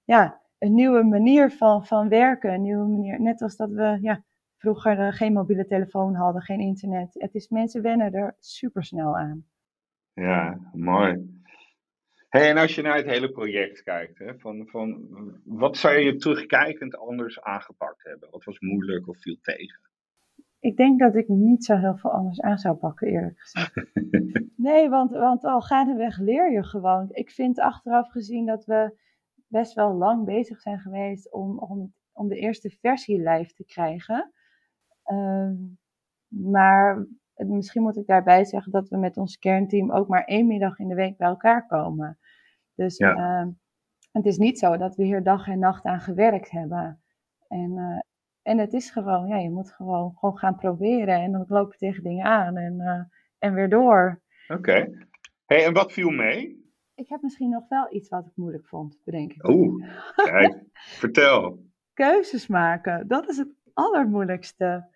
ja, 0.04 0.40
een 0.58 0.74
nieuwe 0.74 1.02
manier 1.02 1.50
van, 1.50 1.86
van 1.86 2.08
werken. 2.08 2.52
Een 2.52 2.62
nieuwe 2.62 2.88
manier, 2.88 3.20
net 3.20 3.42
als 3.42 3.56
dat 3.56 3.70
we 3.70 3.98
ja, 4.00 4.24
vroeger 4.62 4.98
uh, 4.98 5.12
geen 5.12 5.32
mobiele 5.32 5.66
telefoon 5.66 6.14
hadden, 6.14 6.42
geen 6.42 6.60
internet. 6.60 7.08
Het 7.12 7.34
is, 7.34 7.48
mensen 7.48 7.82
wennen 7.82 8.12
er 8.12 8.36
super 8.38 8.84
snel 8.84 9.18
aan. 9.18 9.44
Ja, 10.12 10.58
mooi. 10.72 11.40
Hey, 12.28 12.50
en 12.50 12.56
als 12.56 12.74
je 12.74 12.82
naar 12.82 12.96
het 12.96 13.06
hele 13.06 13.30
project 13.30 13.82
kijkt, 13.82 14.18
hè, 14.18 14.38
van, 14.38 14.66
van, 14.66 15.08
wat 15.44 15.76
zou 15.76 15.98
je 15.98 16.16
terugkijkend 16.16 16.96
anders 16.96 17.40
aangepakt 17.40 18.04
hebben? 18.04 18.30
Wat 18.30 18.44
was 18.44 18.60
moeilijk 18.60 19.08
of 19.08 19.20
viel 19.20 19.36
tegen? 19.40 19.80
Ik 20.60 20.76
denk 20.76 20.98
dat 20.98 21.14
ik 21.14 21.28
niet 21.28 21.64
zo 21.64 21.76
heel 21.76 21.96
veel 21.96 22.10
anders 22.10 22.40
aan 22.40 22.58
zou 22.58 22.76
pakken, 22.76 23.08
eerlijk 23.08 23.40
gezegd. 23.40 23.74
nee, 24.68 24.88
want, 24.88 25.10
want 25.10 25.44
al 25.44 25.60
gaandeweg 25.60 26.18
leer 26.18 26.52
je 26.52 26.64
gewoon. 26.64 27.08
Ik 27.10 27.30
vind 27.30 27.60
achteraf 27.60 28.10
gezien 28.10 28.46
dat 28.46 28.64
we 28.64 28.96
best 29.46 29.74
wel 29.74 29.94
lang 29.94 30.24
bezig 30.24 30.60
zijn 30.60 30.78
geweest 30.78 31.32
om, 31.32 31.58
om, 31.58 31.94
om 32.12 32.28
de 32.28 32.36
eerste 32.36 32.70
versie 32.70 33.30
live 33.30 33.54
te 33.54 33.64
krijgen. 33.64 34.32
Uh, 35.06 35.50
maar 36.28 37.06
misschien 37.34 37.82
moet 37.82 37.96
ik 37.96 38.06
daarbij 38.06 38.44
zeggen 38.44 38.72
dat 38.72 38.88
we 38.88 38.96
met 38.96 39.16
ons 39.16 39.38
kernteam 39.38 39.90
ook 39.90 40.08
maar 40.08 40.24
één 40.24 40.46
middag 40.46 40.78
in 40.78 40.88
de 40.88 40.94
week 40.94 41.16
bij 41.16 41.28
elkaar 41.28 41.66
komen. 41.66 42.18
Dus 42.74 42.96
ja. 42.96 43.16
uh, 43.16 43.48
het 44.12 44.26
is 44.26 44.38
niet 44.38 44.58
zo 44.58 44.76
dat 44.76 44.96
we 44.96 45.04
hier 45.04 45.22
dag 45.22 45.48
en 45.48 45.58
nacht 45.58 45.84
aan 45.84 46.00
gewerkt 46.00 46.50
hebben. 46.50 47.02
En, 47.48 47.70
uh, 47.76 48.00
en 48.42 48.58
het 48.58 48.72
is 48.72 48.90
gewoon, 48.90 49.26
ja, 49.26 49.36
je 49.36 49.50
moet 49.50 49.72
gewoon, 49.72 50.16
gewoon 50.18 50.38
gaan 50.38 50.56
proberen. 50.56 51.14
En 51.14 51.32
dan 51.32 51.44
loop 51.48 51.72
je 51.72 51.78
tegen 51.78 52.02
dingen 52.02 52.24
aan 52.24 52.56
en, 52.56 52.80
eh, 52.80 53.02
en 53.38 53.54
weer 53.54 53.68
door. 53.68 54.22
Oké. 54.48 54.58
Okay. 54.58 55.06
Hey, 55.46 55.64
en 55.64 55.72
wat 55.72 55.92
viel 55.92 56.10
mee? 56.10 56.60
Ik 56.94 57.08
heb 57.08 57.22
misschien 57.22 57.50
nog 57.50 57.68
wel 57.68 57.94
iets 57.94 58.08
wat 58.08 58.26
ik 58.26 58.32
moeilijk 58.34 58.66
vond, 58.66 59.00
bedenk 59.04 59.32
ik. 59.32 59.48
Oeh, 59.48 59.84
kijk, 60.14 60.62
vertel. 61.02 61.64
Keuzes 61.92 62.46
maken, 62.46 63.08
dat 63.08 63.28
is 63.28 63.36
het 63.36 63.54
allermoeilijkste. 63.74 64.90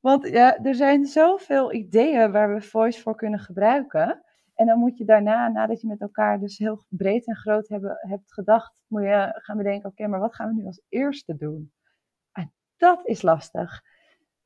Want 0.00 0.28
ja, 0.28 0.58
er 0.58 0.74
zijn 0.74 1.06
zoveel 1.06 1.72
ideeën 1.72 2.32
waar 2.32 2.54
we 2.54 2.60
voice 2.60 3.00
voor 3.00 3.16
kunnen 3.16 3.40
gebruiken. 3.40 4.24
En 4.54 4.66
dan 4.66 4.78
moet 4.78 4.98
je 4.98 5.04
daarna, 5.04 5.48
nadat 5.48 5.80
je 5.80 5.86
met 5.86 6.00
elkaar 6.00 6.40
dus 6.40 6.58
heel 6.58 6.84
breed 6.88 7.26
en 7.26 7.36
groot 7.36 7.68
hebben, 7.68 7.98
hebt 8.00 8.32
gedacht, 8.32 8.74
moet 8.86 9.02
je 9.02 9.40
gaan 9.42 9.56
bedenken, 9.56 9.88
oké, 9.88 10.06
maar 10.06 10.20
wat 10.20 10.34
gaan 10.34 10.48
we 10.48 10.54
nu 10.54 10.66
als 10.66 10.82
eerste 10.88 11.36
doen? 11.36 11.72
En 12.32 12.52
dat 12.76 13.06
is 13.06 13.22
lastig. 13.22 13.82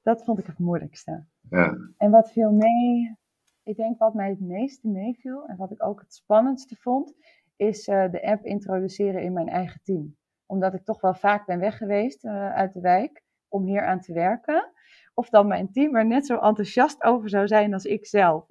Dat 0.02 0.24
vond 0.24 0.38
ik 0.38 0.46
het 0.46 0.58
moeilijkste. 0.58 1.24
Ja. 1.50 1.76
En 1.96 2.10
wat 2.10 2.32
viel 2.32 2.52
mee, 2.52 3.16
ik 3.62 3.76
denk 3.76 3.98
wat 3.98 4.14
mij 4.14 4.28
het 4.28 4.40
meeste 4.40 4.88
meeviel 4.88 5.46
en 5.46 5.56
wat 5.56 5.70
ik 5.70 5.84
ook 5.84 6.00
het 6.00 6.14
spannendste 6.14 6.76
vond, 6.76 7.14
is 7.56 7.88
uh, 7.88 8.10
de 8.10 8.22
app 8.22 8.44
introduceren 8.44 9.22
in 9.22 9.32
mijn 9.32 9.48
eigen 9.48 9.80
team. 9.82 10.16
Omdat 10.46 10.74
ik 10.74 10.84
toch 10.84 11.00
wel 11.00 11.14
vaak 11.14 11.46
ben 11.46 11.58
weg 11.58 11.76
geweest 11.76 12.24
uh, 12.24 12.52
uit 12.52 12.72
de 12.72 12.80
wijk 12.80 13.22
om 13.48 13.64
hier 13.64 13.86
aan 13.86 14.00
te 14.00 14.12
werken. 14.12 14.72
Of 15.14 15.28
dan 15.28 15.46
mijn 15.46 15.70
team 15.72 15.96
er 15.96 16.06
net 16.06 16.26
zo 16.26 16.38
enthousiast 16.38 17.02
over 17.02 17.28
zou 17.28 17.46
zijn 17.46 17.72
als 17.72 17.84
ik 17.84 18.06
zelf. 18.06 18.46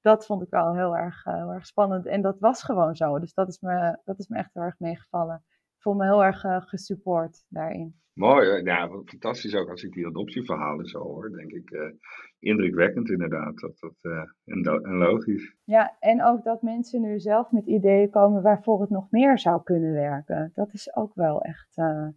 Dat 0.00 0.26
vond 0.26 0.42
ik 0.42 0.50
wel 0.50 0.74
heel 0.74 0.96
erg, 0.96 1.26
uh, 1.26 1.34
heel 1.34 1.52
erg 1.52 1.66
spannend. 1.66 2.06
En 2.06 2.22
dat 2.22 2.38
was 2.38 2.62
gewoon 2.62 2.96
zo. 2.96 3.18
Dus 3.18 3.34
dat 3.34 3.48
is 3.48 3.60
me, 3.60 3.98
dat 4.04 4.18
is 4.18 4.28
me 4.28 4.36
echt 4.36 4.54
heel 4.54 4.62
erg 4.62 4.78
meegevallen. 4.78 5.44
Ik 5.48 5.82
voel 5.82 5.94
me 5.94 6.04
heel 6.04 6.24
erg 6.24 6.40
gesupport 6.68 7.44
daarin. 7.48 8.02
Mooi, 8.12 8.62
ja, 8.62 8.88
fantastisch 9.04 9.54
ook 9.54 9.70
als 9.70 9.82
ik 9.82 9.92
die 9.92 10.06
adoptieverhalen 10.06 10.86
zo 10.86 10.98
hoor, 10.98 11.30
denk 11.30 11.50
ik. 11.50 11.70
Uh, 11.70 11.92
indrukwekkend 12.38 13.10
inderdaad, 13.10 13.58
dat, 13.58 13.78
dat, 13.78 13.94
uh, 14.02 14.18
en, 14.44 14.62
en, 14.64 14.96
logisch. 14.96 15.54
Ja, 15.64 15.96
en 15.98 16.24
ook 16.24 16.44
dat 16.44 16.62
mensen 16.62 17.00
nu 17.00 17.20
zelf 17.20 17.50
met 17.50 17.66
ideeën 17.66 18.10
komen 18.10 18.42
waarvoor 18.42 18.80
het 18.80 18.90
nog 18.90 19.10
meer 19.10 19.38
zou 19.38 19.62
kunnen 19.62 19.92
werken. 19.92 20.50
Dat 20.54 20.72
is 20.72 20.94
ook 20.96 21.14
wel 21.14 21.42
echt 21.42 21.76
uh, 21.76 22.08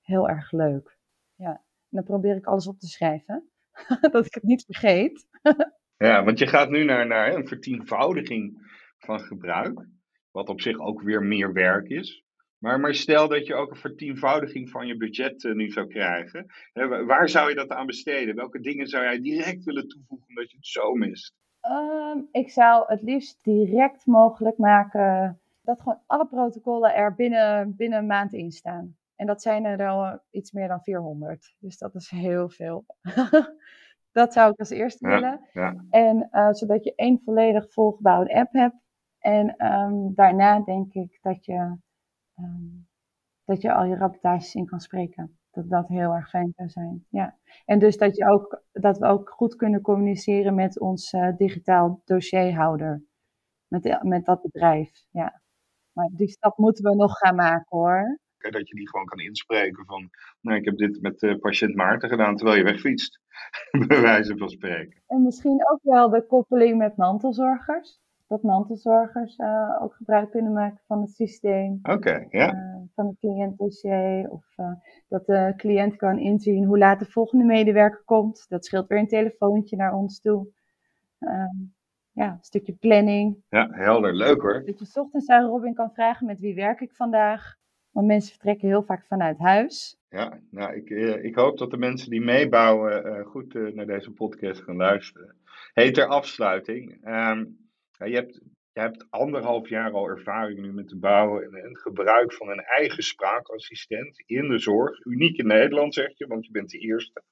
heel 0.00 0.28
erg 0.28 0.52
leuk. 0.52 0.98
Ja, 1.40 1.50
en 1.50 1.62
dan 1.88 2.04
probeer 2.04 2.36
ik 2.36 2.46
alles 2.46 2.66
op 2.66 2.78
te 2.78 2.86
schrijven, 2.86 3.50
dat 4.12 4.26
ik 4.26 4.34
het 4.34 4.42
niet 4.42 4.64
vergeet. 4.64 5.26
ja, 5.96 6.24
want 6.24 6.38
je 6.38 6.46
gaat 6.46 6.70
nu 6.70 6.84
naar, 6.84 7.06
naar 7.06 7.34
een 7.34 7.48
vertienvoudiging 7.48 8.72
van 8.98 9.20
gebruik, 9.20 9.86
wat 10.30 10.48
op 10.48 10.60
zich 10.60 10.78
ook 10.78 11.02
weer 11.02 11.22
meer 11.22 11.52
werk 11.52 11.88
is. 11.88 12.24
Maar, 12.58 12.80
maar 12.80 12.94
stel 12.94 13.28
dat 13.28 13.46
je 13.46 13.54
ook 13.54 13.70
een 13.70 13.76
vertienvoudiging 13.76 14.70
van 14.70 14.86
je 14.86 14.96
budget 14.96 15.44
uh, 15.44 15.54
nu 15.54 15.70
zou 15.70 15.86
krijgen. 15.86 16.46
Hè, 16.72 17.04
waar 17.04 17.28
zou 17.28 17.48
je 17.48 17.54
dat 17.54 17.70
aan 17.70 17.86
besteden? 17.86 18.34
Welke 18.34 18.60
dingen 18.60 18.86
zou 18.86 19.04
jij 19.04 19.20
direct 19.20 19.64
willen 19.64 19.88
toevoegen 19.88 20.28
omdat 20.28 20.50
je 20.50 20.56
het 20.56 20.66
zo 20.66 20.94
mist? 20.94 21.34
Um, 21.66 22.28
ik 22.32 22.50
zou 22.50 22.84
het 22.86 23.02
liefst 23.02 23.44
direct 23.44 24.06
mogelijk 24.06 24.58
maken 24.58 25.40
dat 25.62 25.80
gewoon 25.80 26.02
alle 26.06 26.26
protocollen 26.26 26.94
er 26.94 27.14
binnen, 27.14 27.76
binnen 27.76 27.98
een 27.98 28.06
maand 28.06 28.32
in 28.32 28.50
staan. 28.50 28.98
En 29.20 29.26
dat 29.26 29.42
zijn 29.42 29.64
er 29.64 29.88
al 29.88 30.20
iets 30.30 30.52
meer 30.52 30.68
dan 30.68 30.82
400. 30.82 31.54
Dus 31.58 31.78
dat 31.78 31.94
is 31.94 32.10
heel 32.10 32.48
veel. 32.48 32.84
dat 34.12 34.32
zou 34.32 34.52
ik 34.52 34.58
als 34.58 34.70
eerste 34.70 35.08
Ja, 35.08 35.14
willen. 35.14 35.40
ja. 35.52 35.84
En 35.90 36.28
uh, 36.32 36.52
zodat 36.52 36.84
je 36.84 36.94
één 36.94 37.20
volledig 37.24 37.72
volgebouwde 37.72 38.34
app 38.34 38.52
hebt. 38.52 38.76
En 39.18 39.66
um, 39.72 40.14
daarna 40.14 40.60
denk 40.60 40.92
ik 40.92 41.18
dat 41.22 41.44
je 41.44 41.76
um, 42.36 42.88
dat 43.44 43.62
je 43.62 43.72
al 43.72 43.84
je 43.84 43.96
rapportages 43.96 44.54
in 44.54 44.66
kan 44.66 44.80
spreken. 44.80 45.38
Dat 45.50 45.68
dat 45.68 45.88
heel 45.88 46.12
erg 46.14 46.28
fijn 46.28 46.52
zou 46.56 46.68
zijn. 46.68 47.06
Ja. 47.08 47.38
En 47.64 47.78
dus 47.78 47.96
dat, 47.96 48.16
je 48.16 48.28
ook, 48.30 48.62
dat 48.72 48.98
we 48.98 49.06
ook 49.06 49.30
goed 49.30 49.56
kunnen 49.56 49.80
communiceren 49.80 50.54
met 50.54 50.80
ons 50.80 51.12
uh, 51.12 51.36
digitaal 51.36 52.02
dossierhouder. 52.04 53.04
Met, 53.66 54.02
met 54.02 54.24
dat 54.24 54.42
bedrijf. 54.42 55.04
Ja. 55.10 55.40
Maar 55.92 56.08
die 56.12 56.28
stap 56.28 56.58
moeten 56.58 56.84
we 56.84 56.96
nog 56.96 57.18
gaan 57.18 57.34
maken 57.34 57.78
hoor. 57.78 58.18
Dat 58.40 58.68
je 58.68 58.74
die 58.74 58.88
gewoon 58.88 59.06
kan 59.06 59.18
inspreken 59.18 59.84
van, 59.84 60.10
nou 60.40 60.58
ik 60.58 60.64
heb 60.64 60.76
dit 60.76 61.00
met 61.00 61.22
uh, 61.22 61.38
patiënt 61.38 61.74
Maarten 61.74 62.08
gedaan 62.08 62.36
terwijl 62.36 62.58
je 62.58 62.64
wegfietst. 62.64 63.20
Bij 63.88 64.00
wijze 64.00 64.36
van 64.36 64.48
spreken. 64.48 65.02
En 65.06 65.22
misschien 65.22 65.70
ook 65.70 65.80
wel 65.82 66.08
de 66.10 66.26
koppeling 66.26 66.78
met 66.78 66.96
mantelzorgers 66.96 68.00
dat 68.30 68.42
mantelzorgers 68.42 69.38
uh, 69.38 69.82
ook 69.82 69.94
gebruik 69.94 70.30
kunnen 70.30 70.52
maken 70.52 70.80
van 70.86 71.00
het 71.00 71.10
systeem. 71.10 71.78
Oké, 71.82 71.92
okay, 71.92 72.26
ja. 72.30 72.54
Uh, 72.54 72.80
van 72.94 73.06
het 73.06 73.18
cliëntdossier. 73.18 74.30
Of 74.30 74.44
dat 75.08 75.26
de 75.26 75.54
cliënt 75.56 75.96
kan 75.96 76.18
inzien 76.18 76.64
hoe 76.64 76.78
laat 76.78 76.98
de 76.98 77.04
volgende 77.04 77.44
medewerker 77.44 78.02
komt. 78.04 78.46
Dat 78.48 78.64
scheelt 78.64 78.86
weer 78.86 78.98
een 78.98 79.06
telefoontje 79.06 79.76
naar 79.76 79.94
ons 79.94 80.20
toe. 80.20 80.48
ja, 82.12 82.30
een 82.32 82.38
stukje 82.40 82.72
planning. 82.72 83.36
Ja, 83.48 83.68
helder. 83.70 84.14
Leuk 84.14 84.40
hoor. 84.40 84.62
Dat 84.64 84.78
je 84.78 84.84
's 84.84 84.96
ochtends 84.96 85.28
aan 85.28 85.46
Robin 85.46 85.74
kan 85.74 85.92
vragen 85.92 86.26
met 86.26 86.40
wie 86.40 86.54
werk 86.54 86.80
ik 86.80 86.94
vandaag. 86.94 87.56
Want 87.92 88.06
mensen 88.06 88.30
vertrekken 88.30 88.68
heel 88.68 88.82
vaak 88.82 89.06
vanuit 89.06 89.38
huis. 89.38 89.98
Ja, 90.08 90.40
nou, 90.50 90.74
ik, 90.74 90.90
ik 91.22 91.34
hoop 91.34 91.58
dat 91.58 91.70
de 91.70 91.76
mensen 91.76 92.10
die 92.10 92.20
meebouwen 92.20 93.24
goed 93.24 93.74
naar 93.74 93.86
deze 93.86 94.10
podcast 94.10 94.62
gaan 94.62 94.76
luisteren. 94.76 95.36
Hey, 95.72 95.90
ter 95.90 96.06
afsluiting. 96.06 96.92
Um, 96.92 97.68
ja, 97.90 98.06
je, 98.06 98.14
hebt, 98.14 98.40
je 98.72 98.80
hebt 98.80 99.06
anderhalf 99.10 99.68
jaar 99.68 99.90
al 99.92 100.08
ervaring 100.08 100.60
nu 100.60 100.72
met 100.72 100.90
het 100.90 101.00
bouwen 101.00 101.42
en 101.42 101.68
het 101.68 101.80
gebruik 101.80 102.32
van 102.32 102.48
een 102.48 102.64
eigen 102.64 103.02
spraakassistent 103.02 104.22
in 104.26 104.48
de 104.48 104.58
zorg. 104.58 105.04
Uniek 105.04 105.36
in 105.36 105.46
Nederland, 105.46 105.94
zeg 105.94 106.18
je, 106.18 106.26
want 106.26 106.46
je 106.46 106.52
bent 106.52 106.70
de 106.70 106.78
eerste. 106.78 107.22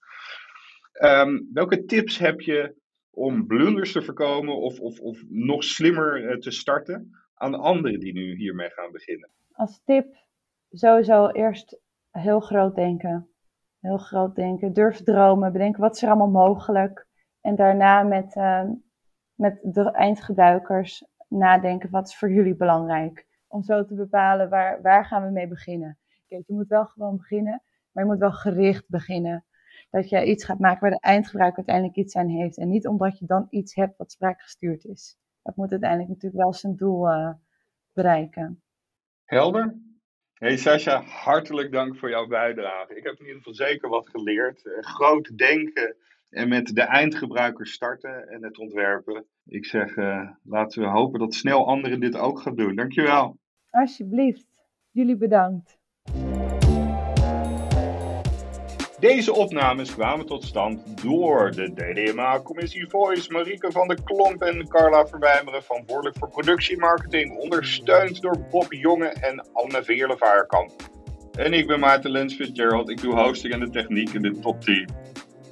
Um, 1.03 1.51
welke 1.53 1.85
tips 1.85 2.19
heb 2.19 2.41
je 2.41 2.75
om 3.11 3.47
blunders 3.47 3.93
te 3.93 4.03
voorkomen 4.03 4.57
of, 4.57 4.81
of, 4.81 5.01
of 5.01 5.23
nog 5.29 5.65
slimmer 5.65 6.41
te 6.41 6.51
starten 6.51 7.11
aan 7.35 7.55
anderen 7.55 8.01
die 8.01 8.13
nu 8.13 8.37
hiermee 8.37 8.71
gaan 8.71 8.93
beginnen? 8.93 9.31
Als 9.53 9.83
tip 9.85 10.07
sowieso 10.71 11.29
eerst 11.29 11.81
heel 12.11 12.41
groot 12.41 12.75
denken. 12.75 13.29
Heel 13.81 13.99
groot 13.99 14.35
denken, 14.35 14.73
durf 14.73 15.03
dromen, 15.03 15.53
bedenken 15.53 15.81
wat 15.81 15.95
is 15.95 16.03
er 16.03 16.09
allemaal 16.09 16.47
mogelijk. 16.47 17.07
En 17.41 17.57
daarna 17.57 18.03
met, 18.03 18.37
uh, 18.37 18.65
met 19.35 19.59
de 19.63 19.91
eindgebruikers 19.91 21.05
nadenken 21.29 21.91
wat 21.91 22.09
is 22.09 22.17
voor 22.17 22.31
jullie 22.31 22.57
belangrijk. 22.57 23.27
Om 23.47 23.63
zo 23.63 23.85
te 23.85 23.95
bepalen 23.95 24.49
waar, 24.49 24.83
waar 24.83 25.05
gaan 25.05 25.25
we 25.25 25.31
mee 25.31 25.49
beginnen. 25.49 25.99
Kijk, 26.27 26.47
je 26.47 26.55
moet 26.55 26.69
wel 26.69 26.85
gewoon 26.87 27.17
beginnen, 27.17 27.63
maar 27.93 28.05
je 28.05 28.11
moet 28.11 28.19
wel 28.19 28.33
gericht 28.33 28.89
beginnen. 28.89 29.45
Dat 29.91 30.09
je 30.09 30.25
iets 30.25 30.45
gaat 30.45 30.59
maken 30.59 30.81
waar 30.81 30.91
de 30.91 31.01
eindgebruiker 31.01 31.57
uiteindelijk 31.57 31.97
iets 31.97 32.17
aan 32.17 32.29
heeft. 32.29 32.59
En 32.59 32.69
niet 32.69 32.87
omdat 32.87 33.19
je 33.19 33.27
dan 33.27 33.47
iets 33.51 33.75
hebt 33.75 33.97
wat 33.97 34.13
spraakgestuurd 34.13 34.85
is. 34.85 35.19
Dat 35.43 35.57
moet 35.57 35.71
uiteindelijk 35.71 36.11
natuurlijk 36.11 36.43
wel 36.43 36.53
zijn 36.53 36.77
doel 36.77 37.11
uh, 37.11 37.33
bereiken. 37.93 38.63
Helder. 39.25 39.88
Hey 40.39 40.57
Sascha, 40.57 41.03
hartelijk 41.03 41.73
dank 41.73 41.97
voor 41.97 42.11
jouw 42.11 42.27
bijdrage. 42.27 42.97
Ik 42.97 43.05
heb 43.05 43.15
in 43.15 43.21
ieder 43.21 43.37
geval 43.37 43.55
zeker 43.55 43.89
wat 43.89 44.09
geleerd. 44.09 44.65
Uh, 44.65 44.73
groot 44.81 45.39
denken 45.39 45.97
en 46.31 46.49
met 46.49 46.75
de 46.75 46.83
eindgebruiker 46.83 47.67
starten 47.67 48.29
en 48.29 48.43
het 48.43 48.59
ontwerpen. 48.59 49.27
Ik 49.47 49.67
zeg, 49.67 49.97
uh, 49.97 50.31
laten 50.43 50.83
we 50.83 50.89
hopen 50.89 51.21
dat 51.21 51.35
snel 51.35 51.67
anderen 51.67 52.01
dit 52.01 52.17
ook 52.17 52.41
gaan 52.41 52.57
doen. 52.57 52.77
Dankjewel. 52.77 53.39
Alsjeblieft. 53.71 54.47
Jullie 54.91 55.17
bedankt. 55.17 55.78
Deze 59.01 59.35
opnames 59.35 59.95
kwamen 59.95 60.27
tot 60.27 60.45
stand 60.45 61.03
door 61.03 61.51
de 61.51 61.73
DDMA-commissie 61.75 62.89
Voice, 62.89 63.33
Marieke 63.33 63.73
van 63.73 63.89
der 63.89 64.03
Klomp 64.05 64.43
en 64.43 64.69
Carla 64.69 65.07
Verwijmeren, 65.07 65.63
verantwoordelijk 65.63 66.19
voor 66.19 66.29
productiemarketing, 66.29 67.37
ondersteund 67.37 68.21
door 68.21 68.47
Bob 68.51 68.73
Jonge 68.73 69.07
en 69.07 69.47
Anne 69.53 69.85
Veerle-Vaarkamp. 69.85 70.73
En 71.33 71.53
ik 71.53 71.67
ben 71.67 71.81
Maarten 71.81 72.11
Lens 72.11 72.35
Fitzgerald, 72.35 72.91
ik 72.91 73.01
doe 73.01 73.15
hosting 73.15 73.53
en 73.53 73.61
de 73.61 73.71
techniek 73.71 74.13
in 74.13 74.23
de 74.23 74.39
top 74.39 74.61
10. 74.61 74.89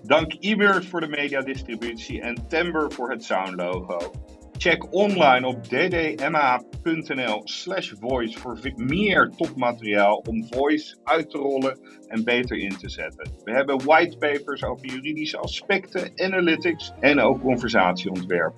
Dank 0.02 0.32
e 0.40 0.82
voor 0.82 1.00
de 1.00 1.08
mediadistributie 1.08 2.20
en 2.20 2.48
Timber 2.48 2.92
voor 2.92 3.10
het 3.10 3.24
soundlogo. 3.24 4.12
Check 4.58 4.92
online 4.92 5.46
op 5.46 5.64
ddma.nl 5.64 7.40
slash 7.44 7.92
voice 8.00 8.38
voor 8.38 8.58
meer 8.76 9.32
topmateriaal 9.36 10.22
om 10.28 10.46
voice 10.50 10.96
uit 11.04 11.30
te 11.30 11.38
rollen 11.38 11.78
en 12.08 12.24
beter 12.24 12.58
in 12.58 12.76
te 12.76 12.88
zetten. 12.88 13.30
We 13.44 13.52
hebben 13.52 13.84
whitepapers 13.84 14.64
over 14.64 14.86
juridische 14.86 15.38
aspecten, 15.38 16.12
analytics 16.16 16.92
en 17.00 17.20
ook 17.20 17.40
conversatieontwerp. 17.40 18.54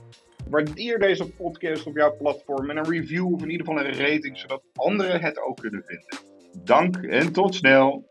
Waardeer 0.49 0.99
deze 0.99 1.31
podcast 1.31 1.87
op 1.87 1.97
jouw 1.97 2.17
platform 2.17 2.67
met 2.67 2.77
een 2.77 2.91
review 2.91 3.35
of 3.35 3.43
in 3.43 3.51
ieder 3.51 3.67
geval 3.67 3.85
een 3.85 3.95
rating, 3.95 4.39
zodat 4.39 4.63
anderen 4.75 5.21
het 5.21 5.43
ook 5.43 5.57
kunnen 5.57 5.83
vinden. 5.85 6.19
Dank 6.65 6.97
en 6.97 7.33
tot 7.33 7.55
snel! 7.55 8.07